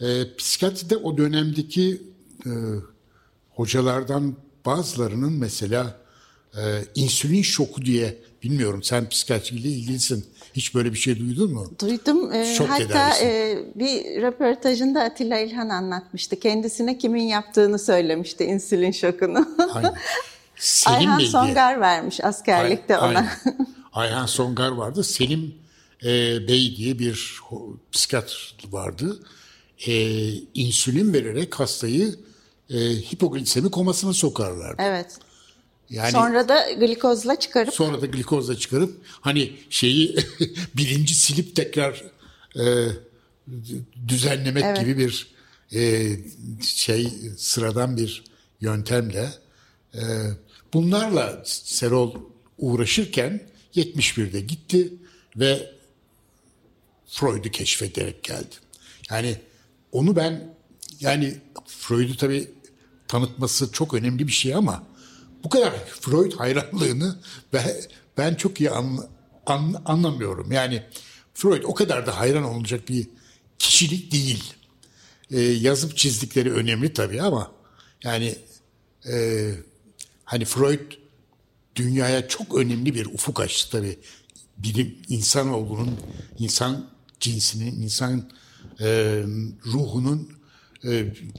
[0.01, 2.03] E, psikiyatride o dönemdeki
[2.46, 2.51] e,
[3.51, 6.01] hocalardan bazılarının mesela
[6.57, 10.27] e, insülin şoku diye bilmiyorum sen psikiyatriyle ilgilisin.
[10.55, 11.72] Hiç böyle bir şey duydun mu?
[11.81, 12.33] Duydum.
[12.33, 16.40] Ee, Şok hatta e, bir röportajında Atilla İlhan anlatmıştı.
[16.40, 19.48] Kendisine kimin yaptığını söylemişti insülin şokunu.
[19.72, 19.88] Hani
[20.57, 21.18] Selim Ayhan?
[21.18, 23.18] Songar vermiş askerlikte Ay- ona.
[23.18, 23.31] aynen.
[23.92, 25.05] Ayhan Songar vardı.
[25.05, 25.55] Selim
[26.05, 26.09] e,
[26.48, 27.40] Bey diye bir
[27.92, 29.22] psikiyatr vardı.
[29.87, 29.92] E,
[30.55, 32.14] insülin vererek hastayı
[32.70, 34.83] e, hipoglisemi komasına sokarlardı.
[34.83, 35.18] evet.
[35.90, 40.16] Yani Sonra da glikozla çıkarıp sonra da glikozla çıkarıp hani şeyi
[40.77, 42.05] bilinci silip tekrar
[42.59, 42.88] e,
[44.09, 44.81] düzenlemek Evet.
[44.81, 45.35] gibi bir
[45.72, 46.11] e,
[46.62, 48.24] şey sıradan bir
[48.61, 49.33] yöntemle
[49.94, 50.01] e,
[50.74, 52.14] bunlarla Serol
[52.59, 53.40] uğraşırken
[53.74, 54.92] 71'de gitti
[55.37, 55.70] ve
[57.07, 58.55] Freud'u keşfederek geldi.
[59.11, 59.37] Yani
[59.92, 60.55] onu ben
[61.01, 61.35] yani
[61.66, 62.51] Freud'u tabii
[63.09, 64.85] tanıtması çok önemli bir şey ama
[65.44, 67.18] bu kadar Freud hayranlığını
[67.53, 67.70] ben,
[68.18, 69.09] ben çok iyi anla-
[69.46, 70.53] an- anlamıyorum.
[70.53, 70.83] Yani
[71.35, 73.07] Freud o kadar da hayran olacak bir
[73.59, 74.55] kişilik değil.
[75.31, 77.53] Ee, yazıp çizdikleri önemli tabii ama
[78.05, 78.35] yani
[79.12, 79.51] e,
[80.24, 80.92] hani Freud
[81.77, 83.98] dünyaya çok önemli bir ufuk açtı tabii.
[84.59, 85.96] Bilim, insanoğlunun,
[86.38, 88.31] insan cinsinin, insan
[88.81, 88.87] e,
[89.66, 90.38] ruhunun
[90.85, 90.91] e,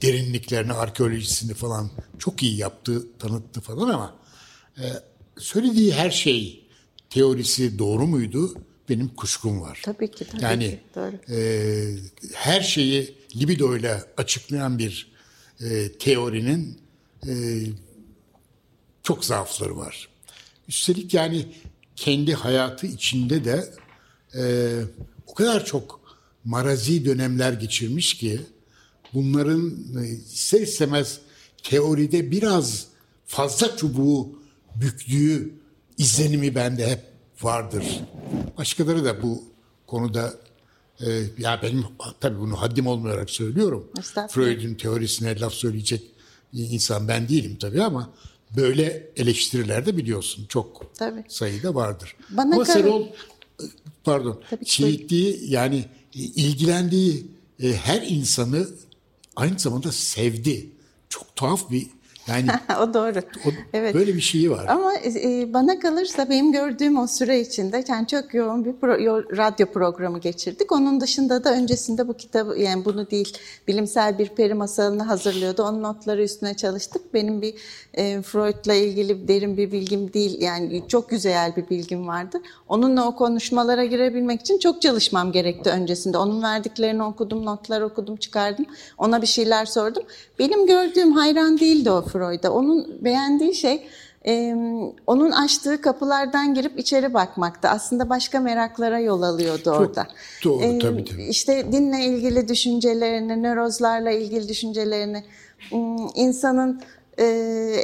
[0.02, 4.16] derinliklerini, arkeolojisini falan çok iyi yaptı, tanıttı falan ama
[4.78, 4.84] e,
[5.38, 6.66] söylediği her şey,
[7.10, 8.54] teorisi doğru muydu?
[8.88, 9.80] Benim kuşkum var.
[9.84, 11.34] Tabii ki, tabii yani ki, doğru.
[11.34, 11.40] e,
[12.34, 15.12] her şeyi libidoyla açıklayan bir
[15.60, 16.78] e, teorinin
[17.28, 17.32] e,
[19.02, 20.08] çok zaafları var.
[20.68, 21.46] Üstelik yani
[21.96, 23.74] kendi hayatı içinde de
[24.34, 24.42] e,
[25.26, 26.00] o kadar çok
[26.44, 28.40] marazi dönemler geçirmiş ki
[29.14, 31.20] bunların e, ister istemez
[31.62, 32.86] teoride biraz
[33.26, 34.28] fazla çubuğu
[34.74, 35.54] büktüğü
[35.98, 37.00] izlenimi bende hep
[37.42, 38.00] vardır.
[38.58, 39.44] Başkaları da bu
[39.86, 40.34] konuda
[41.00, 41.06] e,
[41.38, 41.84] ya benim
[42.20, 43.90] tabii bunu haddim olmayarak söylüyorum.
[44.28, 46.02] Freud'un teorisine laf söyleyecek
[46.52, 48.10] insan ben değilim tabii ama
[48.56, 51.24] böyle eleştiriler de biliyorsun çok Tabii.
[51.28, 52.16] sayıda vardır.
[52.30, 53.06] Bana ama Serol
[54.04, 57.26] pardon Tabii şiitliği yani e, ilgilendiği
[57.62, 58.68] e, her insanı
[59.36, 60.70] aynı zamanda sevdi.
[61.08, 61.86] Çok tuhaf bir
[62.30, 62.46] yani
[62.82, 63.18] o doğru.
[63.18, 63.94] o, evet.
[63.94, 64.66] böyle bir şeyi var.
[64.68, 69.36] Ama e, bana kalırsa benim gördüğüm o süre içinde yani çok yoğun bir pro- yo-
[69.36, 70.72] radyo programı geçirdik.
[70.72, 73.38] Onun dışında da öncesinde bu kitabı yani bunu değil
[73.68, 75.62] bilimsel bir peri masalını hazırlıyordu.
[75.62, 77.14] Onun notları üstüne çalıştık.
[77.14, 77.54] Benim bir
[77.94, 82.40] e, Freud'la ilgili derin bir bilgim değil yani çok güzel bir bilgim vardı.
[82.68, 86.18] Onunla o konuşmalara girebilmek için çok çalışmam gerekti öncesinde.
[86.18, 88.66] Onun verdiklerini okudum, notlar okudum, çıkardım.
[88.98, 90.02] Ona bir şeyler sordum.
[90.38, 92.50] Benim gördüğüm hayran değildi o Freud'a.
[92.50, 93.86] Onun beğendiği şey
[94.26, 94.54] e,
[95.06, 97.68] onun açtığı kapılardan girip içeri bakmaktı.
[97.68, 100.06] Aslında başka meraklara yol alıyordu orada.
[100.44, 101.24] doğru, tabii, tabii.
[101.24, 105.24] İşte dinle ilgili düşüncelerini, nörozlarla ilgili düşüncelerini,
[106.14, 106.82] insanın
[107.18, 107.24] e,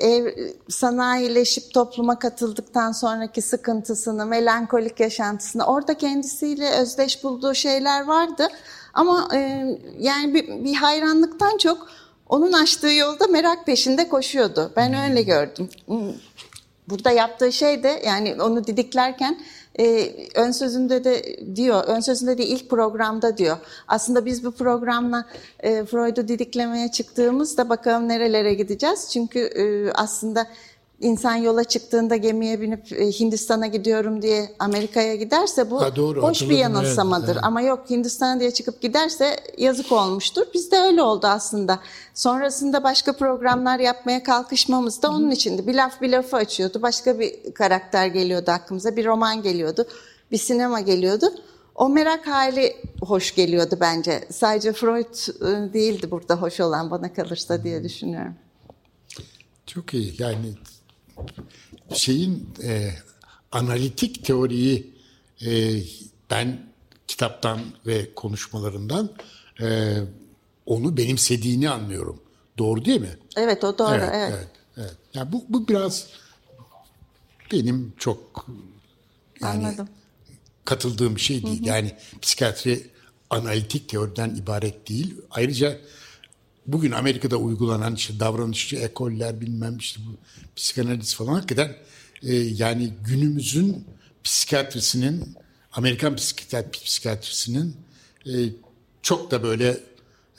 [0.02, 8.48] ev, sanayileşip topluma katıldıktan sonraki sıkıntısını, melankolik yaşantısını, orada kendisiyle özdeş bulduğu şeyler vardı.
[8.94, 9.66] Ama e,
[9.98, 11.88] yani bir, bir hayranlıktan çok
[12.28, 14.72] onun açtığı yolda merak peşinde koşuyordu.
[14.76, 15.68] Ben öyle gördüm.
[16.88, 19.38] Burada yaptığı şey de yani onu didiklerken
[19.78, 23.56] e, ön sözünde de diyor, ön sözünde de ilk programda diyor.
[23.88, 25.24] Aslında biz bu programla
[25.60, 29.08] e, Freud'u didiklemeye çıktığımızda bakalım nerelere gideceğiz.
[29.12, 30.46] Çünkü e, aslında
[31.00, 36.42] insan yola çıktığında gemiye binip e, Hindistan'a gidiyorum diye Amerika'ya giderse bu Ha, doğru, hoş
[36.42, 37.32] bir evet, yanılsamadır.
[37.32, 37.44] evet.
[37.44, 40.46] Ama yok Hindistan diye çıkıp giderse yazık olmuştur.
[40.54, 41.78] Bizde öyle oldu aslında.
[42.14, 45.66] Sonrasında başka programlar yapmaya kalkışmamız da onun içindi.
[45.66, 46.82] Bir laf bir lafı açıyordu.
[46.82, 48.96] Başka bir karakter geliyordu aklımıza.
[48.96, 49.86] Bir roman geliyordu.
[50.32, 51.26] Bir sinema geliyordu.
[51.74, 54.24] O merak hali hoş geliyordu bence.
[54.30, 58.34] Sadece Freud e, değildi burada hoş olan bana kalırsa diye düşünüyorum.
[59.66, 60.14] Çok iyi.
[60.18, 60.54] Yani
[61.94, 62.90] şeyin e,
[63.52, 64.94] analitik teoriyi
[65.46, 65.80] e,
[66.30, 66.66] ben
[67.06, 69.10] kitaptan ve konuşmalarından
[69.60, 69.98] e,
[70.66, 72.22] onu benimsediğini anlıyorum.
[72.58, 73.18] Doğru değil mi?
[73.36, 73.94] Evet o doğru.
[73.94, 74.48] Evet, evet.
[74.76, 74.96] evet.
[75.14, 76.06] Yani bu, bu biraz
[77.52, 78.46] benim çok
[79.40, 79.88] yani Anladım.
[80.64, 81.64] katıldığım bir şey değil.
[81.64, 82.90] Yani psikiyatri
[83.30, 85.14] analitik teoriden ibaret değil.
[85.30, 85.78] Ayrıca
[86.66, 90.16] bugün Amerika'da uygulanan işte davranışçı ekoller bilmem işte bu
[90.56, 91.76] psikanaliz falan hakikaten
[92.22, 93.84] e, yani günümüzün
[94.24, 95.36] psikiyatrisinin
[95.72, 97.76] Amerikan psikiyat- psikiyatrisinin
[98.26, 98.32] e,
[99.02, 99.80] çok da böyle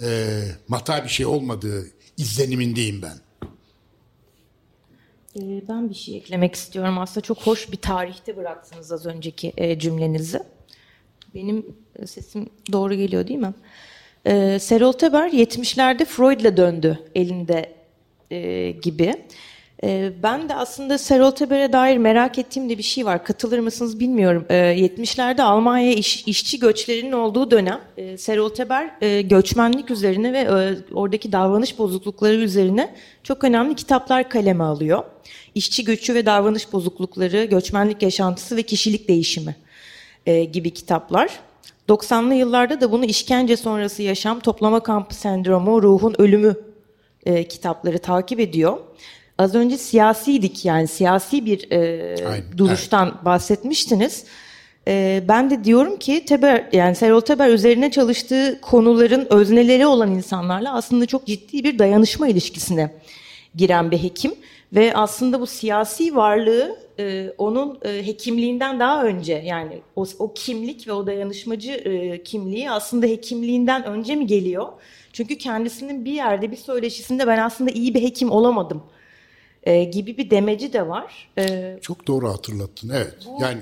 [0.02, 1.88] e, mata bir şey olmadığı
[2.18, 3.18] izlenimindeyim ben.
[5.40, 7.00] Ee, ben bir şey eklemek istiyorum.
[7.00, 10.40] Aslında çok hoş bir tarihte bıraktınız az önceki e, cümlenizi.
[11.36, 13.54] Benim e, sesim doğru geliyor değil mi?
[14.26, 17.74] Ee, Serol Teber 70'lerde Freud'la döndü elinde
[18.32, 19.16] e, gibi.
[19.84, 23.26] Ee, ben de aslında Serol Teber'e dair merak ettiğim de bir şey var.
[23.26, 24.46] Katılır mısınız bilmiyorum.
[24.50, 30.76] 70'lerde Almanya iş, işçi göçlerinin olduğu dönem e, Serol Teber e, göçmenlik üzerine ve e,
[30.94, 35.04] oradaki davranış bozuklukları üzerine çok önemli kitaplar kaleme alıyor.
[35.56, 39.56] İşçi göçü ve davranış bozuklukları, göçmenlik yaşantısı ve kişilik değişimi
[40.52, 41.30] gibi kitaplar.
[41.90, 46.56] 90'lı yıllarda da bunu işkence sonrası yaşam, toplama kampı sendromu, ruhun ölümü
[47.50, 48.78] kitapları takip ediyor.
[49.38, 52.16] Az önce siyasiydik yani siyasi bir e,
[52.58, 53.26] duruştan evet.
[53.26, 54.26] bahsetmiştiniz.
[54.88, 60.74] E, ben de diyorum ki Teber yani Serol Teber üzerine çalıştığı konuların özneleri olan insanlarla
[60.74, 62.92] aslında çok ciddi bir dayanışma ilişkisine
[63.56, 64.36] giren bir hekim
[64.74, 70.88] ve aslında bu siyasi varlığı e, onun e, hekimliğinden daha önce yani o, o kimlik
[70.88, 74.68] ve o dayanışmacı e, kimliği aslında hekimliğinden önce mi geliyor?
[75.14, 78.84] Çünkü kendisinin bir yerde bir söyleşisinde ben aslında iyi bir hekim olamadım
[79.64, 81.30] e, gibi bir demeci de var.
[81.38, 83.16] E, Çok doğru hatırlattın evet.
[83.26, 83.62] Bu, yani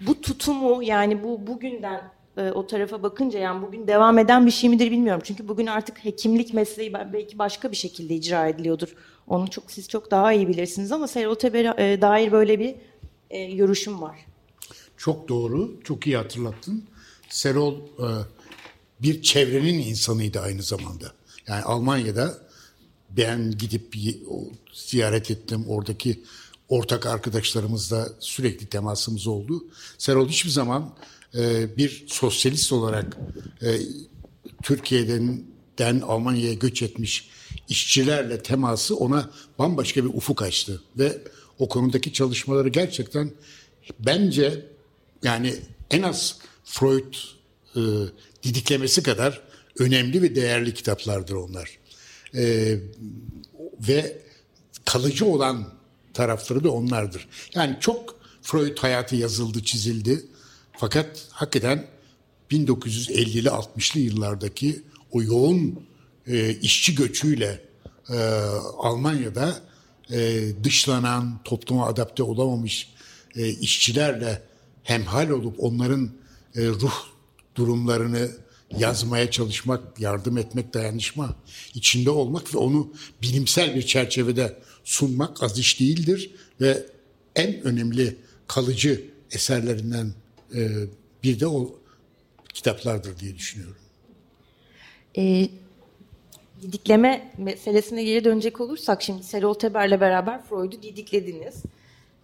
[0.00, 2.00] bu tutumu yani bu bugünden
[2.36, 5.22] e, o tarafa bakınca yani bugün devam eden bir şey midir bilmiyorum.
[5.24, 8.94] Çünkü bugün artık hekimlik mesleği belki başka bir şekilde icra ediliyordur.
[9.30, 12.74] Onu çok siz çok daha iyi bilirsiniz ama Serol Teber'e e, dair böyle bir
[13.30, 14.18] e, görüşüm var.
[14.96, 16.84] Çok doğru, çok iyi hatırlattın.
[17.28, 18.08] Serol e,
[19.02, 21.12] bir çevrenin insanıydı aynı zamanda.
[21.46, 22.38] Yani Almanya'da
[23.10, 23.94] ben gidip
[24.72, 25.64] ziyaret ettim.
[25.68, 26.22] Oradaki
[26.68, 29.64] ortak arkadaşlarımızla sürekli temasımız oldu.
[29.98, 30.94] Serol hiçbir zaman
[31.34, 33.16] e, bir sosyalist olarak
[33.62, 33.78] e,
[34.62, 35.42] Türkiye'den
[35.78, 37.30] den Almanya'ya göç etmiş
[37.70, 41.18] işçilerle teması ona bambaşka bir ufuk açtı ve
[41.58, 43.30] o konudaki çalışmaları gerçekten
[43.98, 44.66] bence
[45.22, 45.54] yani
[45.90, 47.14] en az Freud
[47.76, 47.80] e,
[48.42, 49.42] didiklemesi kadar
[49.78, 51.78] önemli ve değerli kitaplardır onlar
[52.34, 52.76] e,
[53.88, 54.18] ve
[54.84, 55.72] kalıcı olan
[56.14, 57.28] tarafları da onlardır.
[57.54, 60.26] Yani çok Freud hayatı yazıldı, çizildi.
[60.72, 61.86] Fakat hakikaten
[62.50, 65.89] 1950'li 60'lı yıllardaki o yoğun
[66.26, 67.64] e, işçi göçüyle
[68.10, 68.16] e,
[68.78, 69.60] Almanya'da
[70.12, 72.88] e, dışlanan, topluma adapte olamamış
[73.36, 74.42] e, işçilerle
[74.82, 76.10] hemhal olup onların
[76.56, 77.06] e, ruh
[77.56, 78.30] durumlarını
[78.78, 81.36] yazmaya çalışmak, yardım etmek, dayanışma
[81.74, 86.30] içinde olmak ve onu bilimsel bir çerçevede sunmak az iş değildir
[86.60, 86.86] ve
[87.36, 90.12] en önemli kalıcı eserlerinden
[90.54, 90.70] e,
[91.22, 91.78] bir de o
[92.54, 93.76] kitaplardır diye düşünüyorum.
[95.16, 95.48] E,
[96.62, 101.62] didikleme meselesine geri dönecek olursak şimdi Serol Teber'le beraber Freud'u didiklediniz.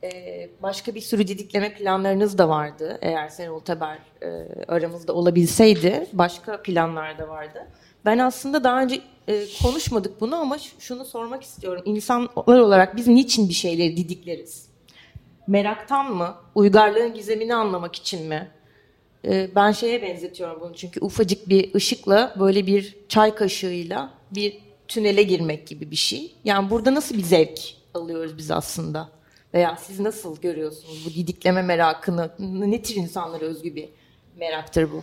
[0.04, 2.98] Ee, başka bir sürü didikleme planlarınız da vardı.
[3.02, 4.26] Eğer Serol Teber e,
[4.68, 7.66] aramızda olabilseydi başka planlar da vardı.
[8.04, 11.82] Ben aslında daha önce e, konuşmadık bunu ama şunu sormak istiyorum.
[11.84, 14.68] İnsanlar olarak biz niçin bir şeyleri didikleriz?
[15.46, 16.34] Meraktan mı?
[16.54, 18.50] Uygarlığın gizemini anlamak için mi?
[19.24, 24.58] E, ben şeye benzetiyorum bunu çünkü ufacık bir ışıkla böyle bir çay kaşığıyla bir
[24.88, 26.34] tünele girmek gibi bir şey.
[26.44, 27.60] Yani burada nasıl bir zevk
[27.94, 29.08] alıyoruz biz aslında?
[29.54, 32.30] Veya siz nasıl görüyorsunuz bu didikleme merakını?
[32.38, 33.88] Ne tür insanlara özgü bir
[34.36, 35.02] meraktır bu?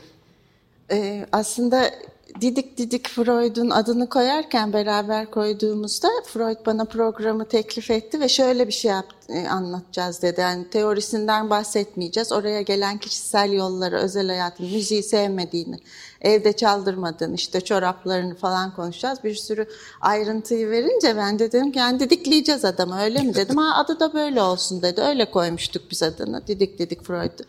[0.92, 1.92] Ee, aslında
[2.41, 8.74] Didik Didik Freud'un adını koyarken beraber koyduğumuzda Freud bana programı teklif etti ve şöyle bir
[8.74, 10.41] şey yaptı, e, anlatacağız dedi.
[10.41, 12.32] Yani teorisinden bahsetmeyeceğiz.
[12.32, 15.80] Oraya gelen kişisel yolları, özel hayatın, müziği sevmediğini,
[16.22, 19.24] evde çaldırmadığını, işte çoraplarını falan konuşacağız.
[19.24, 19.65] Bir sürü
[20.02, 23.58] ayrıntıyı verince ben de dedim ki yani didikleyeceğiz adamı öyle mi dedim.
[23.58, 25.02] Ha adı da böyle olsun dedi.
[25.02, 26.48] Öyle koymuştuk biz adını.
[26.48, 27.43] Didik Didik Freud'u.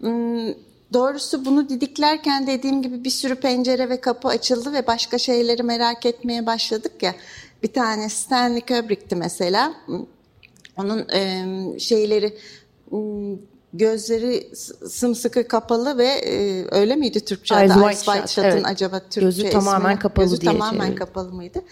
[0.00, 0.54] Hmm,
[0.94, 6.06] Doğrusu bunu didiklerken dediğim gibi bir sürü pencere ve kapı açıldı ve başka şeyleri merak
[6.06, 7.14] etmeye başladık ya.
[7.62, 9.74] Bir tane Stanley Kubrick'ti mesela.
[10.76, 12.38] Onun e, şeyleri
[13.72, 14.50] gözleri
[14.88, 18.66] sımsıkı kapalı ve e, öyle miydi Türkçe Eyes White, White Shut'ın evet.
[18.66, 19.50] acaba Türkçe Gözü ismi?
[19.50, 20.94] tamamen kapalı Gözü diye tamamen şey.
[20.94, 21.62] kapalı mıydı?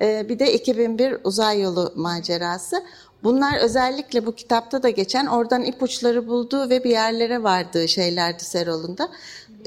[0.00, 2.82] E, bir de 2001 uzay yolu macerası.
[3.24, 9.08] Bunlar özellikle bu kitapta da geçen oradan ipuçları bulduğu ve bir yerlere vardığı şeylerdi Serol'unda.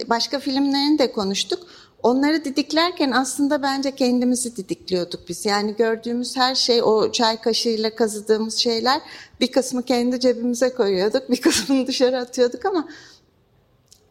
[0.08, 1.68] Başka filmlerini de konuştuk.
[2.04, 5.46] Onları didiklerken aslında bence kendimizi didikliyorduk biz.
[5.46, 9.02] Yani gördüğümüz her şey o çay kaşığıyla kazıdığımız şeyler
[9.40, 12.88] bir kısmı kendi cebimize koyuyorduk, bir kısmını dışarı atıyorduk ama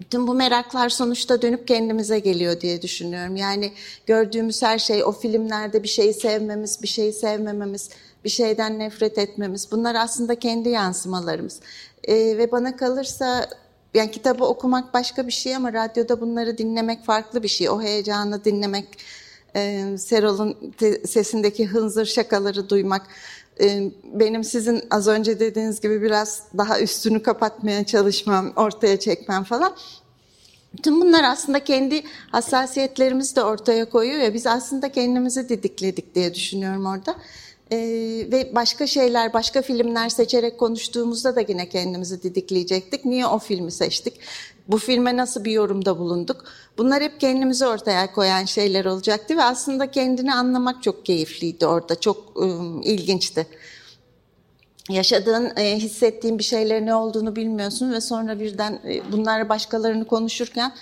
[0.00, 3.36] bütün bu meraklar sonuçta dönüp kendimize geliyor diye düşünüyorum.
[3.36, 3.72] Yani
[4.06, 7.90] gördüğümüz her şey o filmlerde bir şeyi sevmemiz, bir şeyi sevmememiz
[8.24, 11.60] bir şeyden nefret etmemiz bunlar aslında kendi yansımalarımız.
[12.04, 13.48] E, ve bana kalırsa
[13.94, 17.70] yani kitabı okumak başka bir şey ama radyoda bunları dinlemek farklı bir şey.
[17.70, 18.88] O heyecanı dinlemek,
[19.56, 20.74] e, Serol'un
[21.06, 23.06] sesindeki hınzır şakaları duymak,
[23.60, 29.76] e, benim sizin az önce dediğiniz gibi biraz daha üstünü kapatmaya çalışmam, ortaya çekmem falan.
[30.82, 36.86] Tüm bunlar aslında kendi hassasiyetlerimizi de ortaya koyuyor ya biz aslında kendimizi didikledik diye düşünüyorum
[36.86, 37.16] orada.
[37.74, 43.04] Ee, ve başka şeyler, başka filmler seçerek konuştuğumuzda da yine kendimizi didikleyecektik.
[43.04, 44.14] Niye o filmi seçtik?
[44.68, 46.44] Bu filme nasıl bir yorumda bulunduk?
[46.78, 52.00] Bunlar hep kendimizi ortaya koyan şeyler olacaktı ve aslında kendini anlamak çok keyifliydi orada.
[52.00, 53.46] Çok ıı, ilginçti
[54.88, 60.72] yaşadığın, e, hissettiğin bir şeylerin ne olduğunu bilmiyorsun ve sonra birden e, bunları başkalarını konuşurken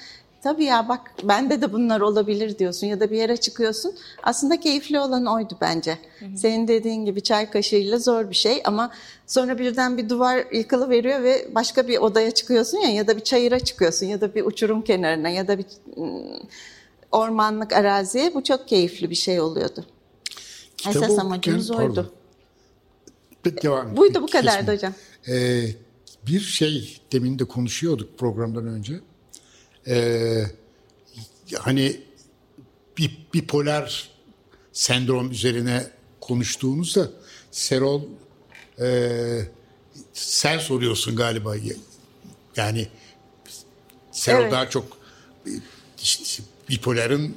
[0.43, 3.95] tabii ya bak bende de bunlar olabilir diyorsun ya da bir yere çıkıyorsun.
[4.23, 5.99] Aslında keyifli olan oydu bence.
[6.19, 6.37] Hı hı.
[6.37, 8.91] Senin dediğin gibi çay kaşığıyla zor bir şey ama
[9.27, 13.25] sonra birden bir duvar yıkılı veriyor ve başka bir odaya çıkıyorsun ya ya da bir
[13.25, 15.67] çayıra çıkıyorsun ya da bir uçurum kenarına ya da bir
[17.13, 19.87] ormanlık araziye bu çok keyifli bir şey oluyordu.
[20.77, 22.13] Kitabı Esas amacımız oydu.
[23.45, 23.63] Pardon.
[23.63, 24.95] Devam Buydu bu kadardı hocam.
[25.29, 25.65] Ee,
[26.27, 29.01] bir şey demin de konuşuyorduk programdan önce.
[29.87, 30.43] Ee,
[31.59, 32.01] hani
[33.35, 34.11] bipolar
[34.73, 35.87] sendrom üzerine
[36.21, 37.11] konuştuğunuzda
[37.51, 38.03] Serol
[38.81, 39.49] e,
[40.13, 41.55] sen soruyorsun galiba.
[42.57, 42.89] Yani
[44.13, 44.53] Serol evet.
[44.53, 44.99] daha çok
[46.03, 47.35] işte, bipoların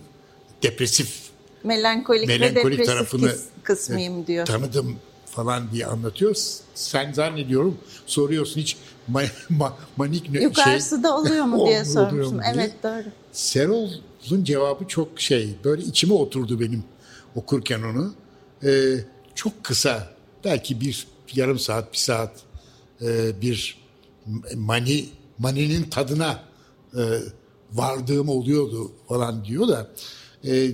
[0.64, 1.26] depresif
[1.64, 4.46] melankolik, melankolik ve tarafını kısmıyım diyor.
[4.46, 6.36] Tanıdım falan diye anlatıyor.
[6.76, 8.78] Sen zannediyorum soruyorsun hiç
[9.08, 12.39] ma, ma, manik ne, Yukarısı şey, da oluyor mu diye sormuştum.
[12.53, 13.03] Evet doğru.
[13.32, 16.84] Serol'un cevabı çok şey böyle içime oturdu benim
[17.36, 18.14] okurken onu.
[18.64, 18.95] Ee,
[19.36, 20.10] çok kısa
[20.43, 22.32] belki bir yarım saat bir saat
[23.01, 23.78] e, bir
[24.56, 25.06] mani
[25.38, 26.43] maninin tadına
[26.93, 27.01] e,
[27.74, 29.88] vardığım oluyordu falan diyor da
[30.45, 30.72] e,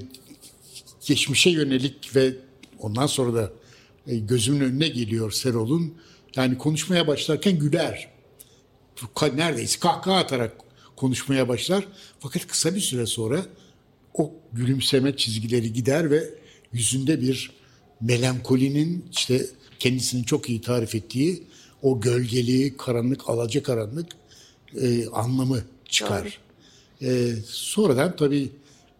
[1.05, 2.33] geçmişe yönelik ve
[2.79, 3.51] ondan sonra da
[4.07, 5.93] e, gözümün önüne geliyor Serol'un.
[6.35, 8.10] Yani konuşmaya başlarken güler.
[9.35, 10.53] Neredeyse kahkaha atarak
[10.95, 11.87] konuşmaya başlar.
[12.19, 13.45] Fakat kısa bir süre sonra
[14.13, 16.29] o gülümseme çizgileri gider ve
[16.73, 17.51] yüzünde bir
[18.01, 19.45] melankolinin işte
[19.79, 21.43] kendisini çok iyi tarif ettiği
[21.81, 24.07] o gölgeli, karanlık, alaca karanlık
[24.81, 26.39] e, anlamı çıkar.
[27.01, 28.49] E, sonradan tabii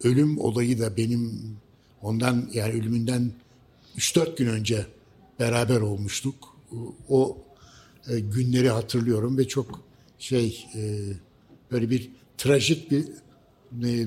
[0.04, 1.56] ölüm olayı da benim
[2.02, 3.32] ondan yani ölümünden
[3.98, 4.86] 3-4 gün önce
[5.40, 6.56] beraber olmuştuk.
[7.10, 7.38] O
[8.10, 9.91] e, günleri hatırlıyorum ve çok
[10.22, 10.82] şey e,
[11.72, 13.06] böyle bir trajik bir
[13.84, 14.06] e,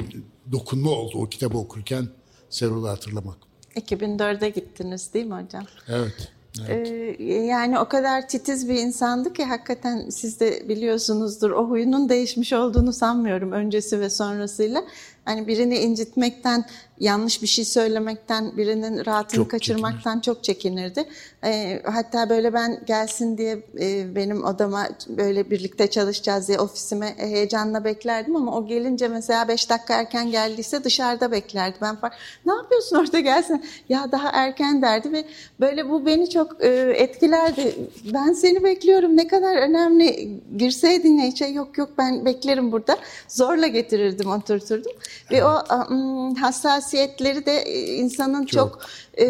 [0.52, 2.08] dokunma oldu o kitabı okurken
[2.50, 3.36] Serol'u hatırlamak.
[3.76, 5.64] 2004'e gittiniz değil mi hocam?
[5.88, 6.32] Evet.
[6.68, 6.88] Evet.
[7.20, 12.52] Ee, yani o kadar titiz bir insandı ki hakikaten siz de biliyorsunuzdur o huyunun değişmiş
[12.52, 14.84] olduğunu sanmıyorum öncesi ve sonrasıyla.
[15.24, 16.64] Hani birini incitmekten,
[17.00, 20.22] yanlış bir şey söylemekten, birinin rahatını çok kaçırmaktan çekinir.
[20.22, 21.04] çok çekinirdi.
[21.44, 27.84] E, hatta böyle ben gelsin diye e, benim odama böyle birlikte çalışacağız diye ofisime heyecanla
[27.84, 31.76] beklerdim ama o gelince mesela beş dakika erken geldiyse dışarıda beklerdi.
[31.82, 32.14] Ben fark,
[32.46, 33.64] ne yapıyorsun orada gelsin?
[33.88, 35.24] Ya daha erken derdi ve
[35.60, 37.74] böyle bu beni çok e, etkilerdi.
[38.14, 42.98] Ben seni bekliyorum ne kadar önemli girseydin ne şey yok yok ben beklerim burada.
[43.28, 44.92] Zorla getirirdim oturturdum.
[45.30, 48.88] Ve o um, hassasiyetleri de e, insanın çok, çok
[49.20, 49.26] e,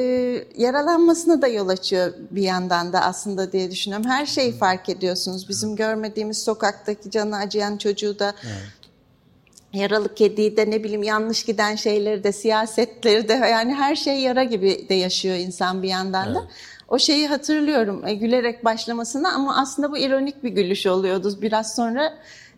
[0.57, 4.11] yaralanmasına da yol açıyor bir yandan da aslında diye düşünüyorum.
[4.11, 5.49] Her şeyi fark ediyorsunuz.
[5.49, 8.85] Bizim görmediğimiz sokaktaki canı acıyan çocuğu da evet
[9.75, 14.45] yaralı kediyi de ne bileyim yanlış giden şeyleri de siyasetleri de yani her şey yara
[14.45, 16.39] gibi de yaşıyor insan bir yandan da.
[16.41, 16.51] Evet.
[16.89, 21.39] O şeyi hatırlıyorum e, gülerek başlamasına ama aslında bu ironik bir gülüş oluyordu.
[21.43, 22.15] Biraz sonra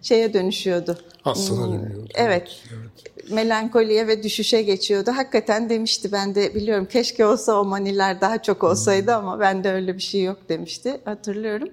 [0.07, 0.98] şeye dönüşüyordu.
[1.24, 2.09] Aslına hmm, dönüyordu.
[2.14, 2.62] Evet.
[2.72, 3.30] evet.
[3.30, 5.11] Melankoliye ve düşüşe geçiyordu.
[5.14, 9.28] Hakikaten demişti ben de biliyorum keşke olsa o maniler daha çok olsaydı hmm.
[9.28, 11.00] ama bende öyle bir şey yok demişti.
[11.04, 11.68] Hatırlıyorum.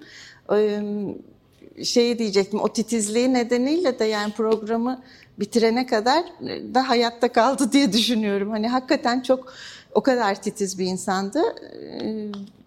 [1.84, 5.02] Şey diyecektim o titizliği nedeniyle de yani programı
[5.38, 6.24] bitirene kadar
[6.74, 8.50] da hayatta kaldı diye düşünüyorum.
[8.50, 9.52] Hani hakikaten çok
[9.94, 11.42] o kadar titiz bir insandı.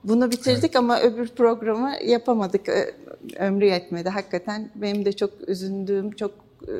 [0.07, 0.75] Bunu bitirdik evet.
[0.75, 2.69] ama öbür programı yapamadık
[3.35, 4.09] ömrü yetmedi.
[4.09, 6.31] Hakikaten benim de çok üzüldüğüm, çok
[6.67, 6.73] e,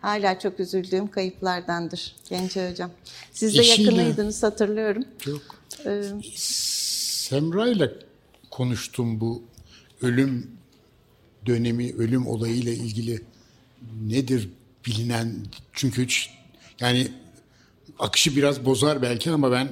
[0.00, 2.90] hala çok üzüldüğüm kayıplardandır Genç Hocam.
[3.32, 5.04] Siz de Eşiyle, yakınıydınız hatırlıyorum.
[5.18, 5.40] Çok.
[5.86, 6.02] Ee,
[6.34, 7.92] Semra ile
[8.50, 9.42] konuştum bu
[10.02, 10.50] ölüm
[11.46, 13.20] dönemi, ölüm olayıyla ilgili
[14.06, 14.48] nedir
[14.86, 15.34] bilinen
[15.72, 16.30] çünkü hiç
[16.80, 17.08] yani
[17.98, 19.68] akışı biraz bozar belki ama ben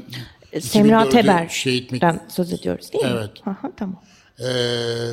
[0.60, 1.92] Semra 2004'ü Teber'den şehit
[2.28, 3.10] söz ediyoruz değil mi?
[3.12, 3.30] Evet.
[3.46, 4.02] Aha, tamam.
[4.40, 5.10] Ee,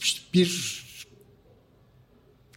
[0.00, 0.82] işte bir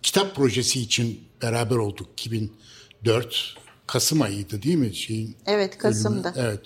[0.04, 3.56] kitap projesi için beraber olduk 2004
[3.88, 5.36] Kasım ayıydı değil mi şeyin?
[5.46, 6.30] Evet, Kasım'da.
[6.30, 6.48] ölümü?
[6.48, 6.60] Evet.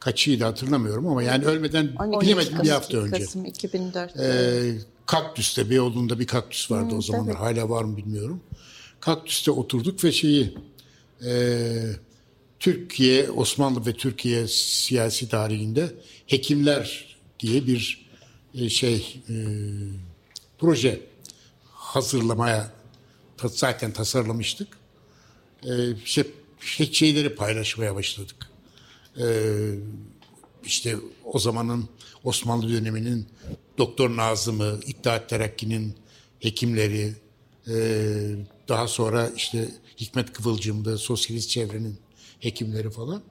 [0.00, 3.18] Kaçıydı hatırlamıyorum ama yani ölmeden 12 bilemedim bir hafta önce.
[3.18, 4.20] Kasım 2004.
[4.20, 7.36] Ee, Kaktüs'te Beyoğlu'nda bir kaktüs vardı Hmm, o zamanlar.
[7.36, 8.40] Hala var mı bilmiyorum.
[9.00, 10.54] Kaktüs'te oturduk ve şeyi
[11.26, 11.30] e,
[12.60, 15.94] Türkiye, Osmanlı ve Türkiye siyasi tarihinde
[16.26, 18.06] hekimler diye bir
[18.54, 19.34] e, şey e,
[20.58, 21.00] proje
[21.64, 22.72] hazırlamaya
[23.44, 24.68] zaten tasarlamıştık.
[25.64, 25.72] E,
[26.04, 28.50] şey- şeyleri paylaşmaya başladık
[30.66, 31.88] işte o zamanın
[32.24, 33.26] Osmanlı döneminin
[33.78, 35.94] Doktor Nazım'ı, İttihat Terakki'nin
[36.40, 37.14] hekimleri,
[37.68, 37.74] e,
[38.68, 39.68] daha sonra işte
[40.00, 41.98] Hikmet Kıvılcım'da sosyalist çevrenin
[42.40, 43.22] hekimleri falan.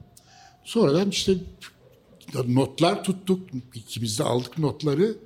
[0.64, 1.34] Sonradan işte
[2.34, 3.40] notlar tuttuk,
[3.74, 5.16] ikimiz de aldık notları.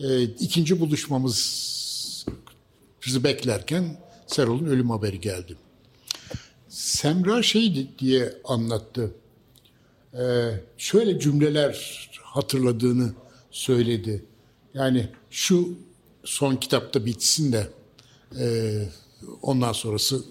[0.00, 2.26] E, ikinci buluşmamız
[3.06, 3.96] bizi beklerken
[4.26, 5.56] Serol'un ölüm haberi geldi.
[6.68, 9.14] Semra şeydi diye anlattı
[10.78, 13.12] şöyle cümleler hatırladığını
[13.50, 14.24] söyledi.
[14.74, 15.68] Yani şu
[16.24, 17.68] son kitapta bitsin de
[18.38, 18.44] e,
[19.42, 20.24] ondan sonrası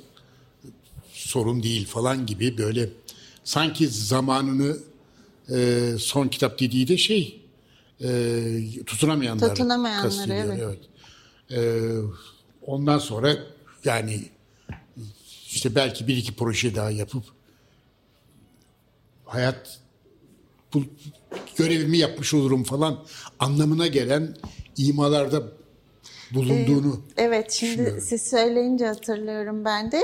[1.32, 2.90] sorun değil falan gibi böyle
[3.44, 4.78] sanki zamanını
[5.50, 7.42] e, son kitap dediği de şey
[8.04, 9.50] e, tutunamayanlar.
[9.50, 10.80] Tutunamayanları, kastediyor, evet.
[11.52, 11.62] E,
[12.66, 13.38] ondan sonra
[13.86, 14.24] yani
[15.48, 17.24] işte belki bir iki proje daha yapıp
[19.26, 19.80] hayat
[20.74, 20.84] bu
[21.58, 23.04] görevimi yapmış olurum falan
[23.40, 24.38] anlamına gelen
[24.78, 25.61] imalarda
[26.34, 30.02] bulunduğunu Evet şimdi siz söyleyince hatırlıyorum ben de.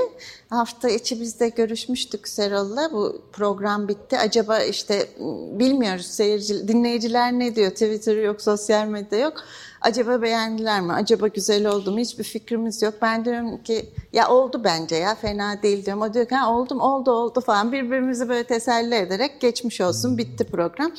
[0.50, 2.92] Hafta içi biz de görüşmüştük Serol'la.
[2.92, 4.18] Bu program bitti.
[4.18, 7.70] Acaba işte m, bilmiyoruz seyirci, dinleyiciler ne diyor?
[7.70, 9.34] Twitter yok, sosyal medya yok.
[9.80, 10.92] Acaba beğendiler mi?
[10.92, 11.98] Acaba güzel oldu mu?
[11.98, 12.94] Hiçbir fikrimiz yok.
[13.02, 16.02] Ben diyorum ki ya oldu bence ya fena değil diyorum.
[16.02, 17.72] O diyor ki ha, oldum oldu oldu falan.
[17.72, 20.92] Birbirimizi böyle teselli ederek geçmiş olsun bitti program.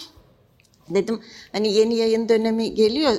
[0.90, 1.22] Dedim
[1.52, 3.14] hani yeni yayın dönemi geliyor.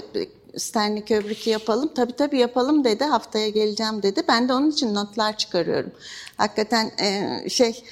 [0.56, 1.90] Stanley Kubrick'i yapalım.
[1.94, 3.04] Tabii tabii yapalım dedi.
[3.04, 4.22] Haftaya geleceğim dedi.
[4.28, 5.92] Ben de onun için notlar çıkarıyorum.
[6.36, 7.84] Hakikaten e, şey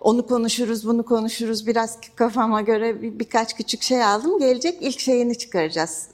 [0.00, 1.66] onu konuşuruz, bunu konuşuruz.
[1.66, 4.38] Biraz kafama göre bir, birkaç küçük şey aldım.
[4.38, 6.08] Gelecek ilk şeyini çıkaracağız.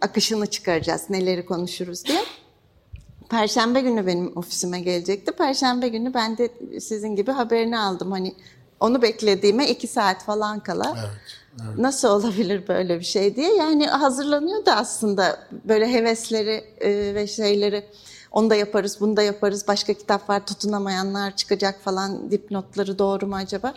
[0.00, 1.10] Akışını çıkaracağız.
[1.10, 2.20] Neleri konuşuruz diye.
[3.28, 5.32] Perşembe günü benim ofisime gelecekti.
[5.32, 6.48] Perşembe günü ben de
[6.80, 8.12] sizin gibi haberini aldım.
[8.12, 8.34] Hani
[8.80, 10.96] onu beklediğime iki saat falan kala.
[10.98, 11.10] Evet,
[11.76, 13.54] Nasıl olabilir böyle bir şey diye.
[13.56, 17.84] Yani hazırlanıyordu aslında böyle hevesleri e, ve şeyleri.
[18.32, 19.68] Onu da yaparız, bunu da yaparız.
[19.68, 22.30] Başka kitap var, tutunamayanlar çıkacak falan.
[22.30, 23.74] Dipnotları doğru mu acaba?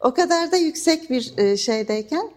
[0.00, 2.30] O kadar da yüksek bir e, şeydeyken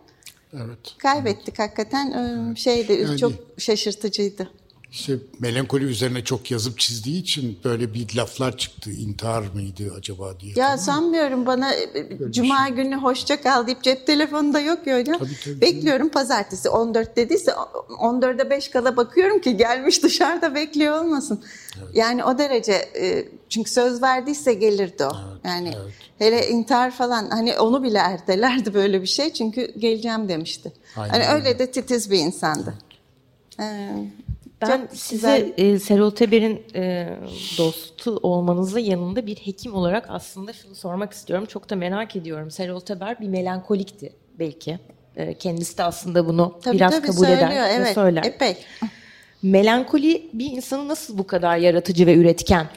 [0.53, 0.79] evet.
[0.97, 2.11] kaybettik hakikaten.
[2.11, 4.49] E, Şeydi, Yani- çok şaşırtıcıydı.
[4.91, 8.91] İşte melankoli üzerine çok yazıp çizdiği için böyle bir laflar çıktı.
[8.91, 10.53] İntihar mıydı acaba diye.
[10.55, 15.03] Ya sanmıyorum bana e, cuma günü hoşça kal deyip cep telefonu da yok ya.
[15.03, 21.43] Tabii, tabii, Bekliyorum pazartesi 14 dediyse 14'e 5 kala bakıyorum ki gelmiş dışarıda bekliyor olmasın.
[21.93, 25.11] Yani o derece e, çünkü söz verdiyse gelirdi o.
[25.43, 25.93] yani evet.
[26.19, 30.73] hele intihar falan hani onu bile ertelerdi böyle bir şey çünkü geleceğim demişti.
[30.97, 31.47] Aynen hani öyle.
[31.47, 32.73] öyle de titiz bir insandı.
[33.59, 33.89] Ee,
[34.61, 35.73] Ben çok size güzel.
[35.73, 37.09] e, Serol Teber'in e,
[37.57, 41.45] dostu olmanızın yanında bir hekim olarak aslında şunu sormak istiyorum.
[41.45, 42.51] Çok da merak ediyorum.
[42.51, 44.79] Serol Teber bir melankolikti belki.
[45.15, 48.23] E, kendisi de aslında bunu Tabii, biraz tabii, kabul söylüyor, eder ve evet, söyler.
[48.23, 48.57] Epey.
[49.43, 52.67] Melankoli bir insanı nasıl bu kadar yaratıcı ve üretken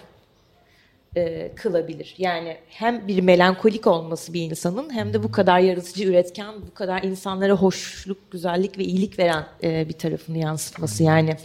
[1.17, 2.15] e, kılabilir?
[2.19, 7.03] Yani hem bir melankolik olması bir insanın hem de bu kadar yaratıcı, üretken, bu kadar
[7.03, 11.03] insanlara hoşluk, güzellik ve iyilik veren e, bir tarafını yansıtması.
[11.03, 11.37] Yani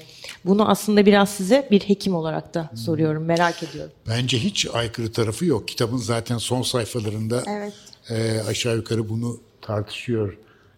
[0.45, 3.91] bunu aslında biraz size bir hekim olarak da soruyorum, merak ediyorum.
[4.07, 5.67] Bence hiç aykırı tarafı yok.
[5.67, 7.74] Kitabın zaten son sayfalarında Evet.
[8.09, 10.38] e, aşağı yukarı bunu tartışıyor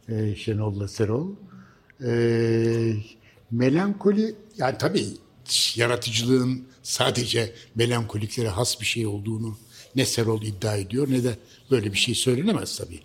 [0.10, 1.28] e, Şenol'la Serol.
[2.06, 2.14] E,
[3.52, 5.06] melankoli, yani tabii
[5.76, 9.58] yaratıcılığın sadece melankoliklere has bir şey olduğunu
[9.96, 11.38] ne Serol iddia ediyor ne de
[11.72, 13.00] böyle bir şey söylenemez tabii.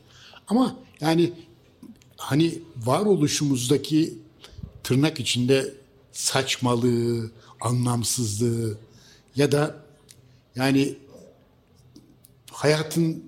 [0.49, 1.33] Ama yani
[2.17, 4.19] hani varoluşumuzdaki
[4.83, 5.75] tırnak içinde
[6.13, 7.31] saçmalığı,
[7.61, 8.79] anlamsızlığı
[9.37, 9.85] ya da
[10.57, 10.95] yani
[12.51, 13.25] hayatın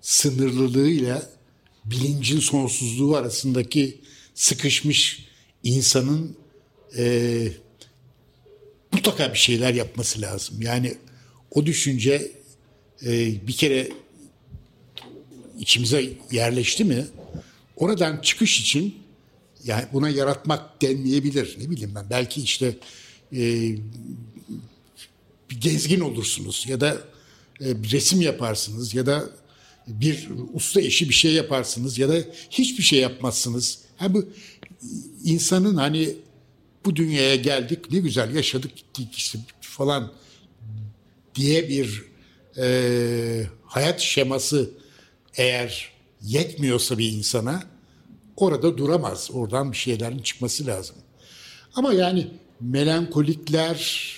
[0.00, 1.30] sınırlılığıyla
[1.84, 4.00] bilincin sonsuzluğu arasındaki
[4.34, 5.26] sıkışmış
[5.62, 6.36] insanın
[6.96, 7.52] eee,
[8.96, 10.62] mutlaka bir şeyler yapması lazım.
[10.62, 10.94] Yani
[11.50, 12.32] o düşünce
[13.02, 13.88] eee, bir kere
[15.58, 17.06] içimize yerleşti mi
[17.76, 18.94] oradan çıkış için
[19.64, 21.56] yani buna yaratmak denmeyebilir.
[21.60, 22.76] Ne bileyim ben belki işte
[23.32, 23.38] e,
[25.50, 26.96] bir gezgin olursunuz ya da
[27.60, 29.30] e, bir resim yaparsınız ya da
[29.86, 32.14] bir usta işi bir şey yaparsınız ya da
[32.50, 33.78] hiçbir şey yapmazsınız.
[33.96, 34.28] Ha bu
[35.24, 36.14] insanın hani
[36.86, 40.12] bu dünyaya geldik ne güzel yaşadık gittik işte falan
[41.34, 42.04] diye bir
[42.58, 44.70] e, hayat şeması
[45.36, 47.62] eğer yetmiyorsa bir insana
[48.36, 49.30] orada duramaz.
[49.32, 50.96] Oradan bir şeylerin çıkması lazım.
[51.74, 52.30] Ama yani
[52.60, 54.10] melankolikler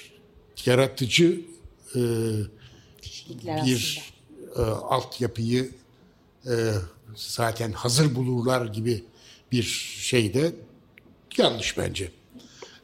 [0.67, 1.41] yaratıcı
[1.95, 2.01] e,
[3.67, 4.03] bir
[4.57, 5.71] e, altyapıyı
[6.47, 6.73] e,
[7.15, 9.05] zaten hazır bulurlar gibi
[9.53, 9.63] bir
[9.99, 10.53] şey de
[11.39, 12.18] yanlış bence.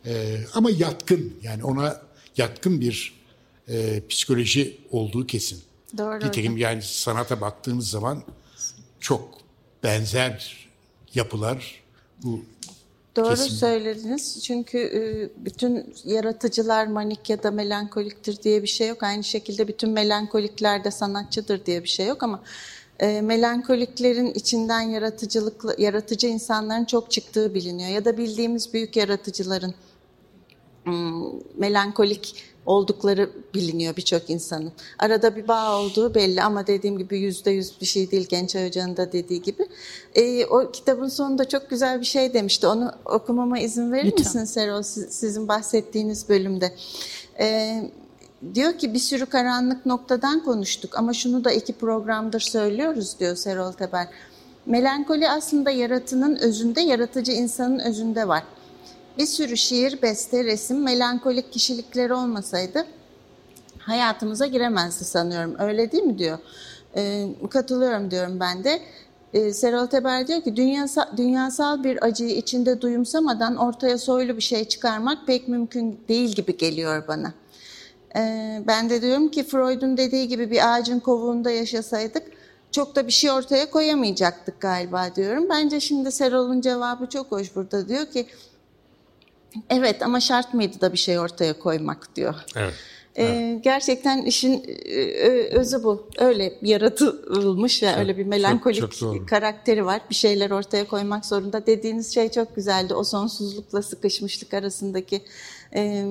[0.07, 2.01] E, ama yatkın yani ona
[2.37, 3.21] yatkın bir
[3.69, 5.63] e, psikoloji olduğu kesin.
[5.99, 6.17] Doğru.
[6.17, 8.23] Nitekim yani sanata baktığınız zaman
[9.01, 9.29] çok
[9.83, 10.69] benzer
[11.15, 11.83] yapılar
[12.23, 12.41] bu
[13.17, 13.49] Doğru kesin.
[13.49, 14.43] söylediniz.
[14.43, 15.01] Çünkü e,
[15.45, 19.03] bütün yaratıcılar manik ya da melankoliktir diye bir şey yok.
[19.03, 22.43] Aynı şekilde bütün melankolikler de sanatçıdır diye bir şey yok ama
[23.01, 27.91] e, melankoliklerin içinden yaratıcılık yaratıcı insanların çok çıktığı biliniyor.
[27.91, 29.75] Ya da bildiğimiz büyük yaratıcıların
[31.57, 34.73] melankolik oldukları biliniyor birçok insanın.
[34.99, 38.97] Arada bir bağ olduğu belli ama dediğim gibi yüzde yüz bir şey değil Gençay Hoca'nın
[38.97, 39.67] da dediği gibi.
[40.15, 42.67] E, o kitabın sonunda çok güzel bir şey demişti.
[42.67, 44.21] Onu okumama izin verir Lütfen.
[44.25, 46.73] misiniz Serol siz- sizin bahsettiğiniz bölümde?
[47.41, 47.77] E,
[48.55, 53.73] diyor ki bir sürü karanlık noktadan konuştuk ama şunu da iki programdır söylüyoruz diyor Serol
[53.73, 54.09] Teber.
[54.67, 58.43] Melankoli aslında yaratının özünde, yaratıcı insanın özünde var.
[59.19, 62.87] Bir sürü şiir, beste, resim, melankolik kişilikleri olmasaydı
[63.87, 65.55] hayatımıza giremezdi sanıyorum.
[65.59, 66.39] Öyle değil mi diyor.
[66.97, 68.81] Ee, katılıyorum diyorum ben de.
[69.35, 74.65] Ee, Serol Teber diyor ki dünyasal, dünyasal bir acıyı içinde duyumsamadan ortaya soylu bir şey
[74.65, 77.35] çıkarmak pek mümkün değil gibi geliyor bana.
[78.17, 82.23] Ee, ben de diyorum ki Freud'un dediği gibi bir ağacın kovuğunda yaşasaydık
[82.73, 85.47] çok da bir şey ortaya koyamayacaktık galiba diyorum.
[85.51, 88.27] Bence şimdi Serol'un cevabı çok hoş burada diyor ki
[89.71, 92.35] evet ama şart mıydı da bir şey ortaya koymak diyor.
[92.57, 92.75] Evet.
[93.19, 94.99] Ee, gerçekten işin e,
[95.31, 96.09] özü bu.
[96.19, 99.27] Öyle yaratılmış ya öyle bir melankolik çok doğru.
[99.27, 100.01] karakteri var.
[100.11, 101.67] Bir şeyler ortaya koymak zorunda.
[101.67, 102.95] Dediğiniz şey çok güzeldi.
[102.95, 105.23] O sonsuzlukla sıkışmışlık arasındaki
[105.75, 106.05] e,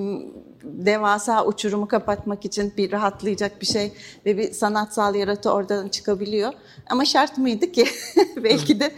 [0.64, 3.92] devasa uçurumu kapatmak için bir rahatlayacak bir şey
[4.26, 6.54] ve bir sanatsal yaratı oradan çıkabiliyor.
[6.90, 7.86] Ama şart mıydı ki?
[8.44, 8.92] Belki de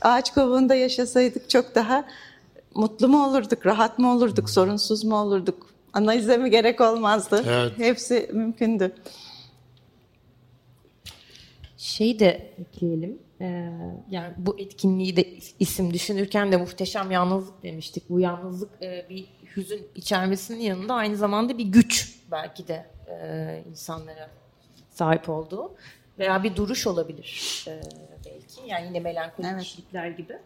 [0.00, 2.04] ağaç kovuğunda yaşasaydık çok daha
[2.74, 5.66] mutlu mu olurduk, rahat mı olurduk, sorunsuz mu olurduk?
[5.92, 7.44] Analize mi gerek olmazdı?
[7.46, 7.72] Evet.
[7.78, 8.94] Hepsi mümkündü.
[11.76, 13.18] Şey de ekleyelim.
[13.40, 13.72] Ee,
[14.10, 18.10] yani bu etkinliği de isim düşünürken de muhteşem yalnızlık demiştik.
[18.10, 19.24] Bu yalnızlık e, bir
[19.56, 24.30] hüzün içermesinin yanında aynı zamanda bir güç belki de e, insanlara
[24.90, 25.72] sahip olduğu
[26.18, 27.80] veya bir duruş olabilir e,
[28.24, 28.70] belki.
[28.70, 29.62] Yani yine melankolik Evet.
[29.62, 30.38] kişilikler gibi.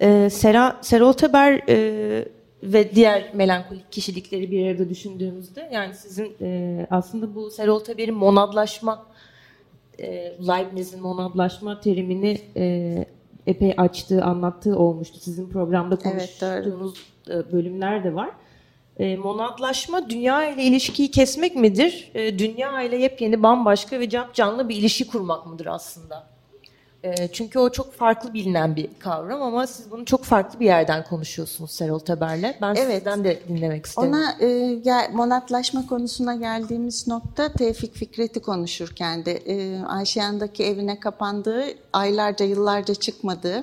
[0.00, 2.28] E, Sera, Serol Teber e,
[2.62, 9.06] ve diğer melankolik kişilikleri bir arada düşündüğümüzde yani sizin e, aslında bu Serol Teber'in monadlaşma
[9.98, 10.06] e,
[10.48, 13.04] Leibniz'in monadlaşma terimini e,
[13.46, 15.18] epey açtığı, anlattığı olmuştu.
[15.20, 16.94] Sizin programda Evet, konuştuğunuz
[17.30, 18.30] e, bölümler de var.
[18.98, 22.10] E, monadlaşma dünya ile ilişkiyi kesmek midir?
[22.14, 26.37] E, dünya ile yepyeni bambaşka ve canlı bir ilişki kurmak mıdır aslında?
[27.04, 31.04] E, çünkü o çok farklı bilinen bir kavram ama siz bunu çok farklı bir yerden
[31.04, 32.54] konuşuyorsunuz Serol Teber'le.
[32.62, 32.96] Ben Evet.
[32.96, 34.08] sizden de dinlemek isterim.
[34.08, 41.64] Ona e, gel, monatlaşma konusuna geldiğimiz nokta Tevfik Fikret'i konuşurken de e, Ayşeyan'daki evine kapandığı,
[41.92, 43.62] aylarca yıllarca çıkmadığı,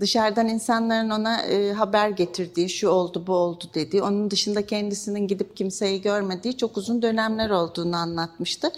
[0.00, 5.56] dışarıdan insanların ona e, haber getirdiği, şu oldu bu oldu dediği, onun dışında kendisinin gidip
[5.56, 8.72] kimseyi görmediği çok uzun dönemler olduğunu anlatmıştı.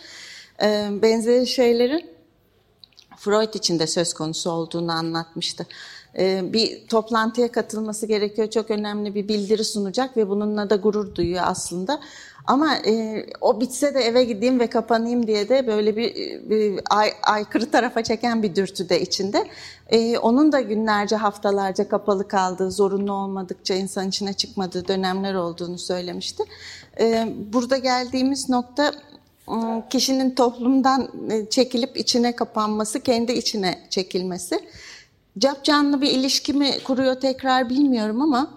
[0.63, 2.18] E, benzeri şeylerin
[3.29, 5.66] Freud için de söz konusu olduğunu anlatmıştı.
[6.18, 8.51] Ee, bir toplantıya katılması gerekiyor.
[8.51, 12.01] Çok önemli bir bildiri sunacak ve bununla da gurur duyuyor aslında.
[12.47, 16.14] Ama e, o bitse de eve gideyim ve kapanayım diye de böyle bir,
[16.51, 19.49] bir ay, aykırı tarafa çeken bir dürtü de içinde.
[19.89, 26.45] E, onun da günlerce, haftalarca kapalı kaldığı, zorunlu olmadıkça insan içine çıkmadığı dönemler olduğunu söylemişti.
[27.01, 28.93] E, burada geldiğimiz nokta
[29.91, 34.61] kişinin toplumdan e, çekilip içine kapanması, kendi içine çekilmesi.
[35.39, 38.51] Cap canlı bir ilişki mi kuruyor tekrar bilmiyorum ama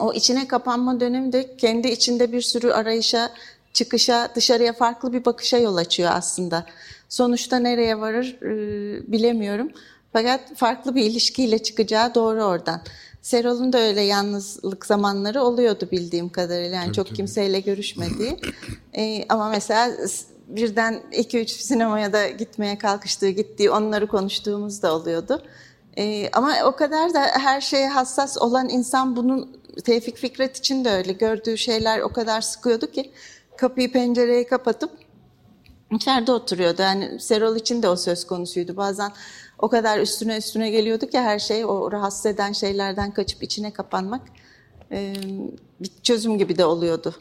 [0.00, 3.30] o içine kapanma dönemi de kendi içinde bir sürü arayışa,
[3.72, 6.66] çıkışa, dışarıya farklı bir bakışa yol açıyor aslında.
[7.08, 9.72] Sonuçta nereye varır e, bilemiyorum.
[10.12, 12.80] Fakat farklı bir ilişkiyle çıkacağı doğru oradan.
[13.22, 16.76] Serol'un da öyle yalnızlık zamanları oluyordu bildiğim kadarıyla.
[16.76, 17.16] Yani tabii, çok tabii.
[17.16, 18.40] kimseyle görüşmediği.
[18.96, 19.90] e, ama mesela
[20.48, 25.42] birden iki üç sinemaya da gitmeye kalkıştığı, gittiği, onları konuştuğumuz da oluyordu.
[25.98, 30.90] E, ama o kadar da her şeye hassas olan insan bunun Tevfik Fikret için de
[30.90, 31.12] öyle.
[31.12, 33.12] Gördüğü şeyler o kadar sıkıyordu ki
[33.56, 34.90] kapıyı pencereyi kapatıp
[35.90, 36.82] içeride oturuyordu.
[36.82, 38.76] Yani Serol için de o söz konusuydu.
[38.76, 39.12] Bazen
[39.62, 44.22] o kadar üstüne üstüne geliyordu ki her şey o rahatsız eden şeylerden kaçıp içine kapanmak
[44.92, 45.14] e,
[45.80, 47.14] bir çözüm gibi de oluyordu.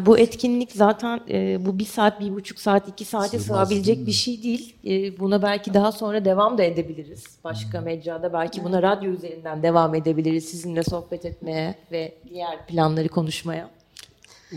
[0.00, 4.42] Bu etkinlik zaten e, bu bir saat, bir buçuk saat, iki saate sığabilecek bir şey
[4.42, 4.76] değil.
[4.86, 7.24] E, buna belki daha sonra devam da edebiliriz.
[7.44, 10.44] Başka mecrada belki buna radyo üzerinden devam edebiliriz.
[10.44, 13.70] Sizinle sohbet etmeye ve diğer planları konuşmaya.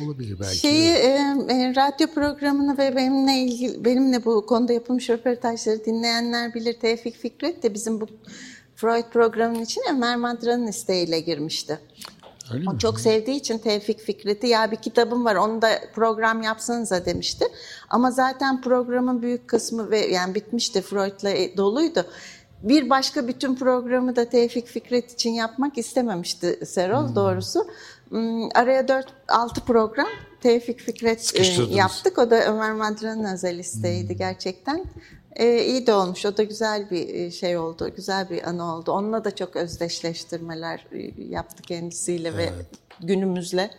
[0.06, 0.58] Olabilir belki.
[0.58, 1.08] Şeyi e,
[1.50, 6.74] e, radyo programını ve benimle ilgili benimle bu konuda yapılmış röportajları dinleyenler bilir.
[6.74, 8.08] Tevfik Fikret de bizim bu
[8.76, 11.80] Freud programının için Ömer Madra'nın isteğiyle girmişti.
[12.54, 12.80] Öyle O mi?
[12.80, 17.46] çok sevdiği için Tevfik Fikret'i ya bir kitabım var onu da program yapsanıza demişti.
[17.90, 22.06] Ama zaten programın büyük kısmı ve yani bitmişti Freud'la e, doluydu.
[22.64, 27.68] Bir başka bütün programı da Tevfik Fikret için yapmak istememişti Serol doğrusu.
[28.10, 28.82] Hmm, Araya
[29.28, 30.08] 4-6 program
[30.42, 32.18] Tevfik Fikret e, yaptık.
[32.18, 34.86] O da Ömer Madra'nın özel isteğiydi gerçekten.
[35.36, 36.26] E, iyi de olmuş.
[36.26, 37.92] O da güzel bir e, şey oldu.
[37.96, 38.92] Güzel bir anı oldu.
[38.92, 42.50] Onunla da çok özdeşleştirmeler e, yaptı kendisiyle ve
[43.04, 43.72] günümüzle.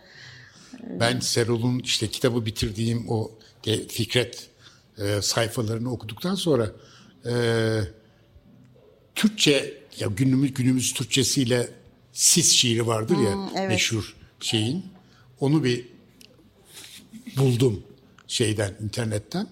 [1.00, 3.30] Ben Serol'un işte kitabı bitirdiğim o
[3.88, 4.48] Fikret
[4.98, 6.70] e, sayfalarını okuduktan sonra
[7.26, 7.32] e,
[9.14, 11.68] Türkçe ya günümüz günümüz Türkçesiyle
[12.12, 13.68] sis şiiri vardır ya evet.
[13.68, 14.84] meşhur şeyin.
[15.40, 15.88] Onu bir
[17.36, 17.82] buldum
[18.26, 19.48] şeyden internetten.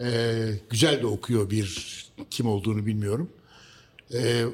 [0.00, 0.34] E,
[0.70, 1.98] güzel de okuyor bir
[2.30, 3.30] kim olduğunu bilmiyorum.
[4.14, 4.44] E,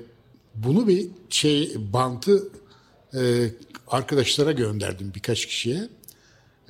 [0.55, 2.49] bunu bir şey bantı
[3.15, 3.51] e,
[3.89, 5.89] arkadaşlara gönderdim birkaç kişiye.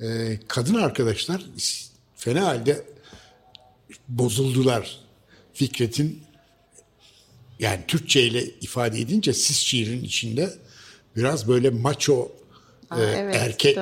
[0.01, 1.45] E, kadın arkadaşlar
[2.15, 2.85] fena halde
[4.07, 4.99] bozuldular.
[5.53, 6.23] Fikret'in
[7.59, 10.53] yani Türkçe ile ifade edince siz şiirin içinde
[11.15, 12.31] biraz böyle maço
[12.89, 13.77] Aa, e, evet, erkek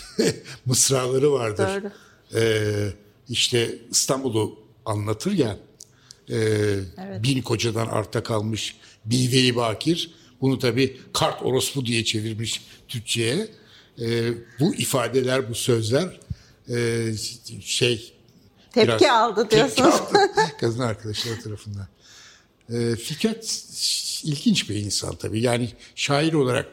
[0.66, 1.68] mısraları vardır.
[1.68, 1.92] Doğru.
[2.40, 2.92] E,
[3.28, 5.56] işte İstanbul'u anlatır ya
[6.30, 6.42] e,
[7.22, 10.10] bin kocadan arta kalmış Bive-i Bakir.
[10.40, 13.48] Bunu tabii kart orospu diye çevirmiş Türkçe'ye.
[14.00, 16.20] E, bu ifadeler, bu sözler
[16.68, 17.06] e,
[17.60, 18.14] şey
[18.72, 19.94] Tepki aldı diyorsunuz.
[19.94, 20.30] Tepki aldı
[20.60, 21.86] kadın arkadaşlar tarafından.
[22.72, 23.64] E, Fikret
[24.24, 25.40] ilginç bir insan tabii.
[25.40, 26.66] Yani şair olarak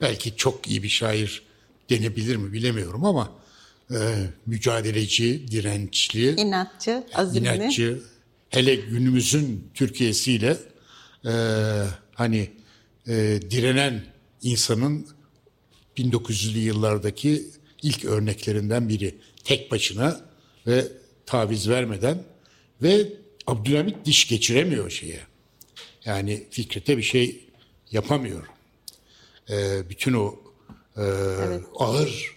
[0.00, 1.42] belki çok iyi bir şair
[1.90, 3.32] denebilir mi bilemiyorum ama
[3.90, 3.96] e,
[4.46, 7.48] mücadeleci, dirençli, İnatçı, azimli.
[7.48, 8.02] inatçı,
[8.50, 10.56] hele günümüzün Türkiye'siyle
[11.24, 11.32] e,
[12.14, 12.50] hani
[13.06, 14.04] e, direnen
[14.42, 15.06] insanın
[15.96, 17.46] 1900'lü yıllardaki
[17.82, 19.14] ilk örneklerinden biri.
[19.44, 20.20] Tek başına
[20.66, 20.84] ve
[21.26, 22.22] taviz vermeden
[22.82, 23.12] ve
[23.46, 25.20] Abdülhamit diş geçiremiyor şeye.
[26.04, 27.44] Yani Fikret'e bir şey
[27.90, 28.46] yapamıyor.
[29.50, 30.34] E, bütün o
[30.96, 31.02] e,
[31.76, 32.36] ağır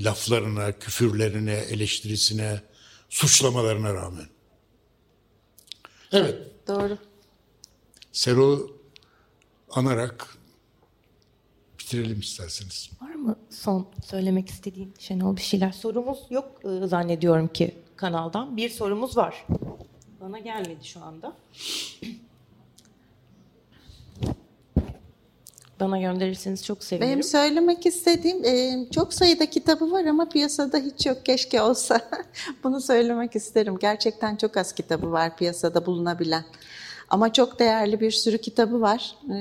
[0.00, 2.60] laflarına, küfürlerine, eleştirisine,
[3.08, 4.26] suçlamalarına rağmen.
[6.12, 6.38] Evet,
[6.68, 6.98] Doğru.
[8.12, 8.76] Serol'u
[9.70, 10.36] anarak
[11.78, 12.90] bitirelim isterseniz.
[13.02, 15.72] Var mı son söylemek istediğin Şenol bir şeyler?
[15.72, 18.56] Sorumuz yok e, zannediyorum ki kanaldan.
[18.56, 19.46] Bir sorumuz var.
[20.20, 21.36] Bana gelmedi şu anda.
[25.80, 27.12] Bana gönderirseniz çok sevinirim.
[27.12, 31.24] Benim söylemek istediğim e, çok sayıda kitabı var ama piyasada hiç yok.
[31.24, 32.00] Keşke olsa.
[32.64, 33.78] Bunu söylemek isterim.
[33.80, 36.44] Gerçekten çok az kitabı var piyasada bulunabilen.
[37.10, 39.14] Ama çok değerli bir sürü kitabı var.
[39.30, 39.36] E,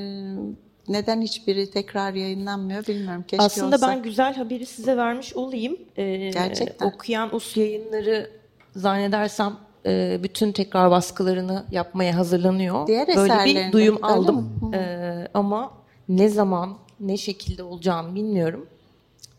[0.88, 3.26] neden hiçbiri tekrar yayınlanmıyor bilmiyorum.
[3.28, 3.88] Keşke Aslında olsa.
[3.88, 5.78] ben güzel haberi size vermiş olayım.
[5.98, 6.88] Ee, Gerçekten.
[6.88, 8.30] Okuyan Us yayınları
[8.76, 9.54] zannedersem
[9.86, 12.88] e, bütün tekrar baskılarını yapmaya hazırlanıyor.
[12.88, 14.72] Diğer Böyle bir duyum aldım.
[14.74, 18.68] Ee, ama ne zaman, ne şekilde olacağını bilmiyorum.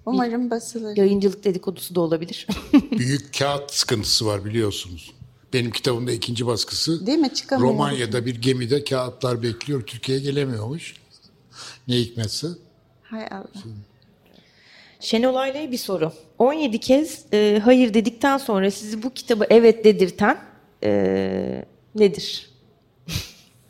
[0.07, 0.97] Umarım basılır.
[0.97, 2.47] Yayıncılık dedikodusu da olabilir.
[2.99, 5.13] Büyük kağıt sıkıntısı var biliyorsunuz.
[5.53, 7.07] Benim kitabımda ikinci baskısı.
[7.07, 7.35] Değil mi?
[7.35, 7.73] Çıkamıyor.
[7.73, 9.87] Romanya'da bir gemide kağıtlar bekliyor.
[9.87, 10.95] Türkiye'ye gelemiyormuş.
[11.89, 12.49] Ne hikmetse.
[13.03, 13.63] Hay Allah.
[15.01, 16.13] Şenol Ayla'ya bir soru.
[16.39, 20.39] 17 kez e, hayır dedikten sonra sizi bu kitabı evet dedirten
[20.83, 22.51] e, nedir?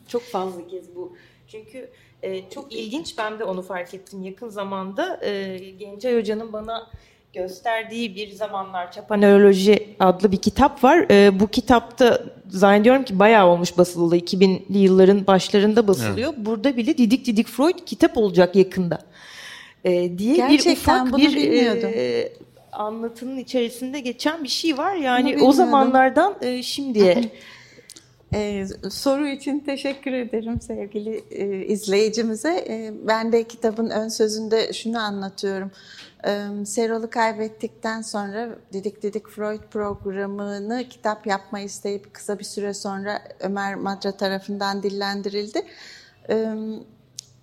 [0.08, 1.16] çok fazla kez bu.
[1.48, 1.90] Çünkü
[2.24, 5.20] e, çok ilginç ben de onu fark ettim yakın zamanda.
[5.24, 6.90] E, Gencay Hoca'nın bana
[7.34, 11.06] gösterdiği bir zamanlar Çapanoloji adlı bir kitap var.
[11.10, 16.34] E, bu kitapta zannediyorum ki bayağı olmuş basılı 2000'li yılların başlarında basılıyor.
[16.34, 16.46] Evet.
[16.46, 18.98] Burada bile Didik Didik Freud kitap olacak yakında.
[19.84, 21.90] E, diye Gerçekten bir ufak bunu bir bilmiyordum.
[21.94, 22.28] E,
[22.72, 24.94] anlatının içerisinde geçen bir şey var.
[24.94, 27.30] Yani o zamanlardan e, şimdiye
[28.34, 32.64] Ee, soru için teşekkür ederim sevgili e, izleyicimize.
[32.68, 35.70] E, ben de kitabın ön sözünde şunu anlatıyorum.
[36.26, 43.22] E, Serol'u kaybettikten sonra Didik Didik Freud programını kitap yapma isteyip kısa bir süre sonra
[43.40, 45.62] Ömer Madra tarafından dillendirildi.
[46.30, 46.46] E,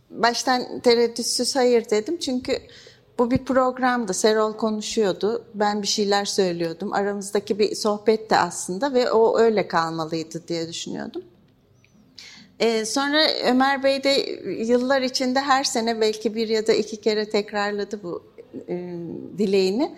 [0.10, 2.54] baştan tereddütsüz hayır dedim çünkü
[3.20, 4.14] bu bir programdı.
[4.14, 5.46] Serol konuşuyordu.
[5.54, 6.94] Ben bir şeyler söylüyordum.
[6.94, 11.22] Aramızdaki bir sohbet de aslında ve o öyle kalmalıydı diye düşünüyordum.
[12.60, 14.10] Ee, sonra Ömer Bey de
[14.64, 18.24] yıllar içinde her sene belki bir ya da iki kere tekrarladı bu
[18.70, 18.98] e,
[19.38, 19.96] dileğini.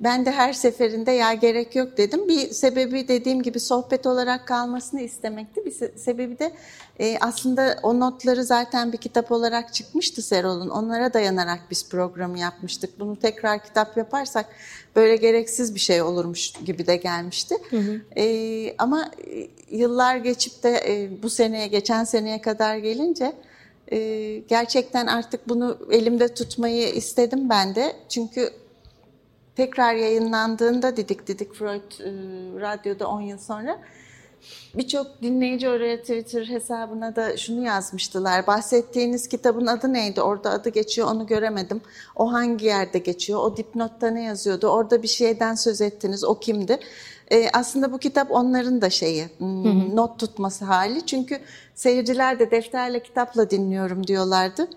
[0.00, 2.28] Ben de her seferinde ya gerek yok dedim.
[2.28, 5.64] Bir sebebi dediğim gibi sohbet olarak kalmasını istemekti.
[5.64, 6.52] Bir sebebi de
[7.00, 10.68] e, aslında o notları zaten bir kitap olarak çıkmıştı Serol'un.
[10.68, 13.00] Onlara dayanarak biz programı yapmıştık.
[13.00, 14.46] Bunu tekrar kitap yaparsak
[14.96, 17.54] böyle gereksiz bir şey olurmuş gibi de gelmişti.
[17.70, 18.00] Hı hı.
[18.16, 19.10] E, ama
[19.70, 23.32] yıllar geçip de e, bu seneye, geçen seneye kadar gelince
[23.92, 23.98] e,
[24.48, 27.96] gerçekten artık bunu elimde tutmayı istedim ben de.
[28.08, 28.50] Çünkü
[29.56, 32.10] tekrar yayınlandığında Didik Didik Freud e,
[32.60, 33.78] radyoda 10 yıl sonra
[34.74, 38.46] birçok dinleyici oraya Twitter hesabına da şunu yazmıştılar.
[38.46, 40.22] Bahsettiğiniz kitabın adı neydi?
[40.22, 41.80] Orada adı geçiyor onu göremedim.
[42.16, 43.40] O hangi yerde geçiyor?
[43.40, 44.66] O dipnotta ne yazıyordu?
[44.66, 46.24] Orada bir şeyden söz ettiniz.
[46.24, 46.78] O kimdi?
[47.32, 49.96] E, aslında bu kitap onların da şeyi, hmm, hı hı.
[49.96, 51.06] not tutması hali.
[51.06, 51.40] Çünkü
[51.74, 54.68] seyirciler de defterle kitapla dinliyorum diyorlardı.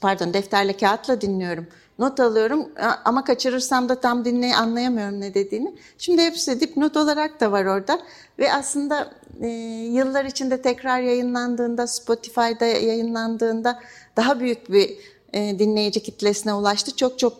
[0.00, 1.66] Pardon defterle kağıtla dinliyorum
[1.98, 2.68] not alıyorum
[3.04, 5.74] ama kaçırırsam da tam dinley anlayamıyorum ne dediğini.
[5.98, 8.00] Şimdi hepsi dipnot olarak da var orada
[8.38, 9.48] ve aslında e,
[9.92, 13.80] yıllar içinde tekrar yayınlandığında Spotify'da yayınlandığında
[14.16, 14.96] daha büyük bir
[15.32, 16.96] e, dinleyici kitlesine ulaştı.
[16.96, 17.32] Çok çok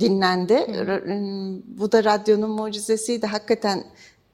[0.00, 0.66] dinlendi.
[0.66, 1.78] Hmm.
[1.78, 3.26] Bu da radyonun mucizesiydi.
[3.26, 3.84] Hakikaten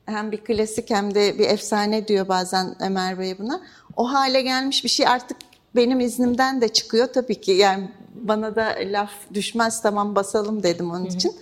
[0.06, 3.60] hem bir klasik hem de bir efsane diyor bazen Ömer Bey buna.
[3.96, 5.36] O hale gelmiş bir şey artık
[5.76, 7.52] benim iznimden de çıkıyor tabii ki.
[7.52, 11.32] Yani bana da laf düşmez tamam basalım dedim onun için.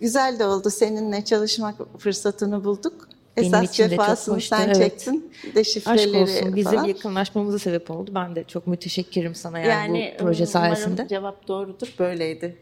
[0.00, 3.08] Güzel de oldu seninle çalışmak fırsatını bulduk.
[3.36, 4.40] Benim Esas için de çok hoştu.
[4.40, 4.76] sen evet.
[4.76, 5.32] çektin.
[5.54, 6.56] Deşifreleri Aşk olsun.
[6.56, 6.84] Bizim falan.
[6.84, 8.10] yakınlaşmamıza sebep oldu.
[8.14, 11.08] Ben de çok müteşekkirim sana yani, yani bu proje sayesinde.
[11.08, 11.94] cevap doğrudur.
[11.98, 12.56] Böyleydi.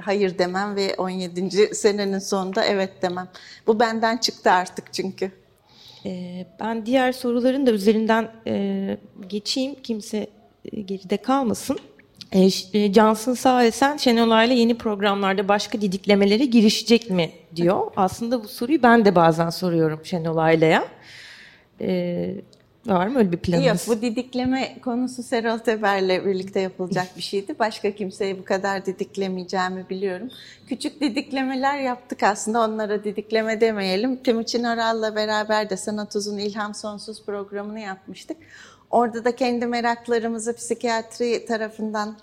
[0.00, 1.74] Hayır demem ve 17.
[1.74, 3.28] senenin sonunda evet demem.
[3.66, 5.32] Bu benden çıktı artık çünkü.
[6.06, 8.96] Ee, ben diğer soruların da üzerinden e,
[9.28, 9.74] geçeyim.
[9.82, 10.26] Kimse
[10.70, 11.78] geride kalmasın.
[12.32, 17.86] E, e, Cansın Sağesen Şenolay'la yeni programlarda başka didiklemelere girişecek mi diyor.
[17.96, 20.88] Aslında bu soruyu ben de bazen soruyorum Şenolay'la.
[21.80, 22.34] E,
[22.86, 23.88] var mı öyle bir planınız?
[23.88, 27.58] Yok bu didikleme konusu Serol Teber'le birlikte yapılacak bir şeydi.
[27.58, 30.28] Başka kimseye bu kadar didiklemeyeceğimi biliyorum.
[30.68, 34.16] Küçük didiklemeler yaptık aslında onlara didikleme demeyelim.
[34.16, 38.36] Timuçin Oral'la beraber de Sanat Uzun İlham Sonsuz programını yapmıştık.
[38.90, 42.16] Orada da kendi meraklarımızı psikiyatri tarafından,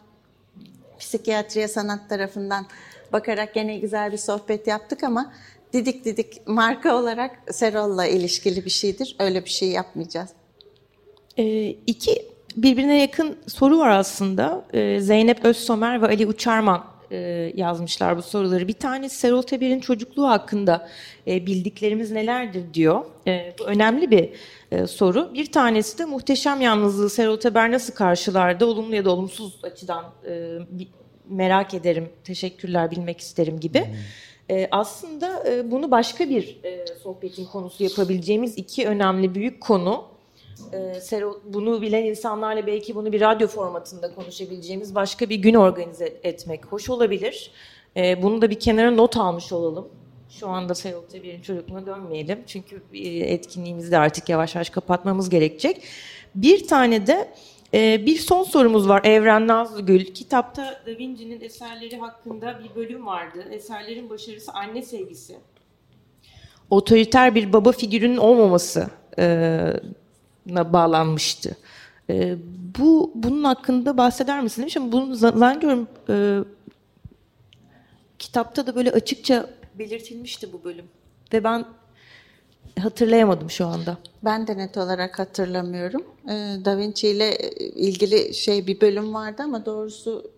[1.00, 2.66] psikiyatriye sanat tarafından
[3.14, 5.34] bakarak gene güzel bir sohbet yaptık ama
[5.74, 9.16] Didik Didik marka olarak Serol'la ilişkili bir şeydir.
[9.20, 10.30] Öyle bir şey yapmayacağız.
[11.38, 12.26] Ee, iki
[12.58, 14.66] birbirine yakın soru var aslında.
[14.74, 18.68] Ee, Zeynep Özsomer ve Ali Uçarman e, yazmışlar bu soruları.
[18.68, 20.90] Bir tanesi Serol Teber'in çocukluğu hakkında
[21.28, 23.06] e, bildiklerimiz nelerdir diyor.
[23.28, 24.30] E, bu önemli bir
[24.72, 25.34] e, soru.
[25.34, 28.66] Bir tanesi de muhteşem yalnızlığı Serol Teber nasıl karşılardı?
[28.66, 30.58] Olumlu ya da olumsuz açıdan e,
[31.30, 33.86] merak ederim, teşekkürler, bilmek isterim gibi.
[33.86, 33.96] Hmm.
[34.58, 40.04] E, aslında e, bunu başka bir e, sohbetin konusu yapabileceğimiz iki önemli büyük konu.
[40.74, 46.20] E, Serol, bunu bilen insanlarla belki bunu bir radyo formatında konuşabileceğimiz başka bir gün organize
[46.24, 47.52] etmek hoş olabilir.
[47.98, 49.88] E, bunu da bir kenara not almış olalım.
[50.40, 52.40] Şu anda Serol Teber'in çocukluğuna dönmeyelim.
[52.48, 55.84] Çünkü e, etkinliğimizi de artık yavaş yavaş kapatmamız gerekecek.
[56.36, 57.34] Bir tane de
[57.74, 60.06] e, bir son sorumuz var Evren Nazlıgül.
[60.06, 63.46] Kitapta Da Vinci'nin eserleri hakkında bir bölüm vardı.
[63.52, 65.36] Eserlerin başarısı anne sevgisi.
[66.70, 69.60] Otoriter bir baba figürünün olmaması e,
[70.50, 71.58] bağlanmıştı.
[72.10, 72.36] E,
[72.80, 76.40] bu bunun hakkında bahseder misin ama bunu zannediyorum e,
[78.20, 79.50] kitapta da böyle açıkça
[79.80, 80.86] belirtilmişti bu bölüm.
[81.34, 81.66] Ve ben
[82.80, 83.98] hatırlayamadım şu anda.
[84.24, 86.04] Ben de net olarak hatırlamıyorum.
[86.26, 90.32] Ee, da Vinci ile ilgili şey bir bölüm vardı ama doğrusu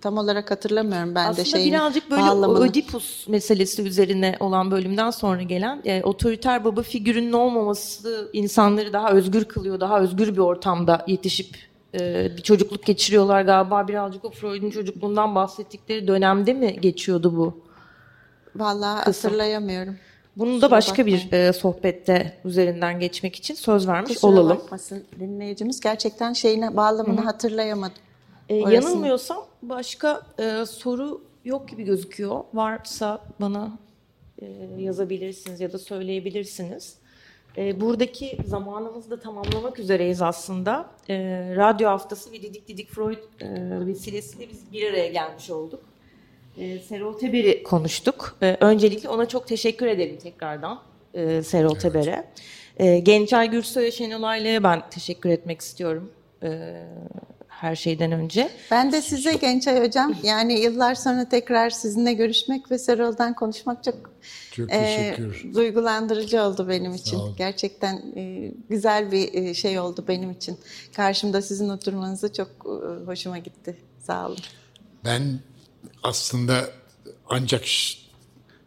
[0.00, 1.70] tam olarak hatırlamıyorum ben Aslında de şeyini.
[1.72, 2.58] birazcık böyle bağlamını.
[2.64, 9.44] Ödipus meselesi üzerine olan bölümden sonra gelen e, otoriter baba figürünün olmaması insanları daha özgür
[9.44, 9.80] kılıyor.
[9.80, 11.56] Daha özgür bir ortamda yetişip
[12.00, 13.88] e, bir çocukluk geçiriyorlar galiba.
[13.88, 17.67] Birazcık o Freud'un çocukluğundan bahsettikleri dönemde mi geçiyordu bu?
[18.56, 19.96] Vallahi hatırlayamıyorum.
[20.36, 21.20] Bunu da başka bakmayın.
[21.32, 24.56] bir e, sohbette üzerinden geçmek için söz vermiş Kusura olalım.
[24.58, 25.80] bakmasın dinleyicimiz.
[25.80, 27.96] Gerçekten şeyine bağlamını hatırlayamadım.
[28.48, 32.40] E, Orasını- yanılmıyorsam başka e, soru yok gibi gözüküyor.
[32.54, 33.78] Varsa bana
[34.42, 34.46] e,
[34.78, 36.94] yazabilirsiniz ya da söyleyebilirsiniz.
[37.56, 40.86] E, buradaki zamanımızı da tamamlamak üzereyiz aslında.
[41.08, 41.16] E,
[41.56, 45.80] radyo haftası ve Didik Didik Freud e, vesilesiyle biz bir araya gelmiş olduk.
[46.58, 48.36] E, Serol Teber'i konuştuk.
[48.42, 50.80] E, öncelikle ona çok teşekkür ederim tekrardan
[51.14, 52.24] e, Serol Teber'e.
[52.76, 56.10] E, Gençay Gürsoy ve Şenol Ayla'ya ben teşekkür etmek istiyorum.
[56.42, 56.82] E,
[57.48, 58.48] her şeyden önce.
[58.70, 63.94] Ben de size Gençay Hocam yani yıllar sonra tekrar sizinle görüşmek ve Serol'dan konuşmak çok,
[64.52, 65.54] Çok e, teşekkür.
[65.54, 67.20] duygulandırıcı oldu benim için.
[67.38, 70.58] Gerçekten e, güzel bir e, şey oldu benim için.
[70.96, 73.76] Karşımda sizin oturmanızı çok e, hoşuma gitti.
[73.98, 74.38] Sağ olun.
[75.04, 75.22] Ben
[76.02, 76.70] aslında
[77.28, 77.64] ancak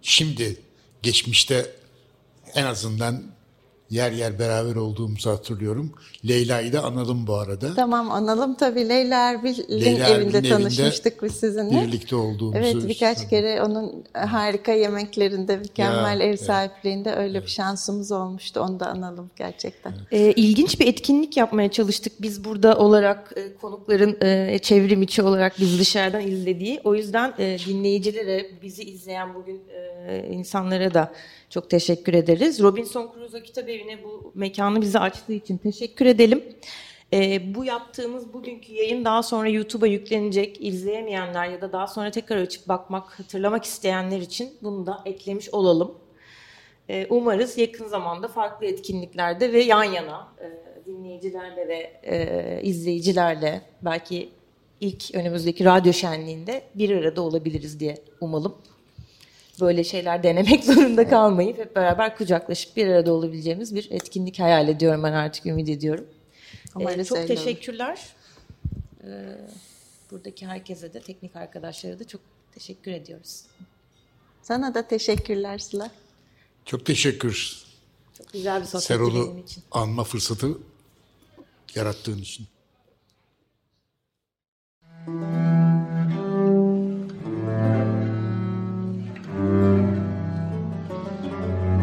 [0.01, 0.61] şimdi
[1.01, 1.75] geçmişte
[2.53, 3.23] en azından
[3.91, 5.91] yer yer beraber olduğumuzu hatırlıyorum.
[6.27, 7.73] Leyla'yı da anladım bu arada.
[7.75, 11.81] Tamam analım tabii Leyla Erbil'in Leyla evinde Erbil'in tanışmıştık biz sizinle.
[11.87, 12.57] Birlikte olduğumuzu.
[12.57, 16.41] Evet birkaç kere onun harika yemeklerinde, mükemmel Ya, ev evet.
[16.41, 18.59] sahipliğinde öyle bir şansımız olmuştu.
[18.59, 19.93] Onu da analım gerçekten.
[20.11, 25.59] E, ilginç bir etkinlik yapmaya çalıştık biz burada olarak e, konukların e, çevrim içi olarak
[25.59, 26.81] biz dışarıdan izlediği.
[26.83, 29.61] O yüzden e, dinleyicilere, bizi izleyen bugün
[30.07, 31.11] e, insanlara da
[31.51, 32.59] çok teşekkür ederiz.
[32.61, 36.43] Robinson Crusoe Kitap Evi'ne bu mekanı bize açtığı için teşekkür edelim.
[37.13, 40.57] E, bu yaptığımız bugünkü yayın daha sonra YouTube'a yüklenecek.
[40.59, 45.95] İzleyemeyenler ya da daha sonra tekrar açıp bakmak, hatırlamak isteyenler için bunu da eklemiş olalım.
[46.89, 54.29] E, Umarız yakın zamanda farklı etkinliklerde ve yan yana e, dinleyicilerle ve e, izleyicilerle belki
[54.79, 58.55] ilk önümüzdeki radyo şenliğinde bir arada olabiliriz diye umalım.
[59.61, 65.03] Böyle şeyler denemek zorunda kalmayıp hep beraber kucaklaşıp bir arada olabileceğimiz bir etkinlik hayal ediyorum
[65.03, 66.07] ben artık ümit ediyorum.
[66.65, 67.27] E, Umarız çok olur.
[67.27, 67.99] teşekkürler.
[69.03, 69.09] E,
[70.11, 73.41] buradaki herkese de teknik arkadaşlara da çok teşekkür ediyoruz.
[74.41, 75.91] Sana da teşekkürler Sıla.
[76.65, 77.63] Çok teşekkür.
[78.17, 79.63] Çok güzel bir sohbetti Serol'u benim için.
[79.71, 80.57] anma fırsatı
[81.75, 82.47] yarattığın için.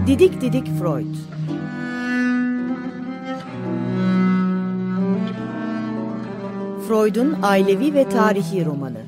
[0.08, 1.14] Didik Didik Freud.
[6.88, 9.00] Freud'un ailevi ve tarihi romanı.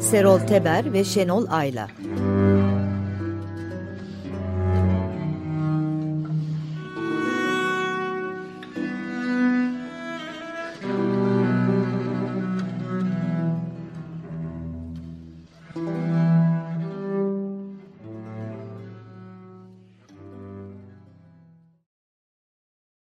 [0.00, 1.88] Serol Teber ve Şenol Ayla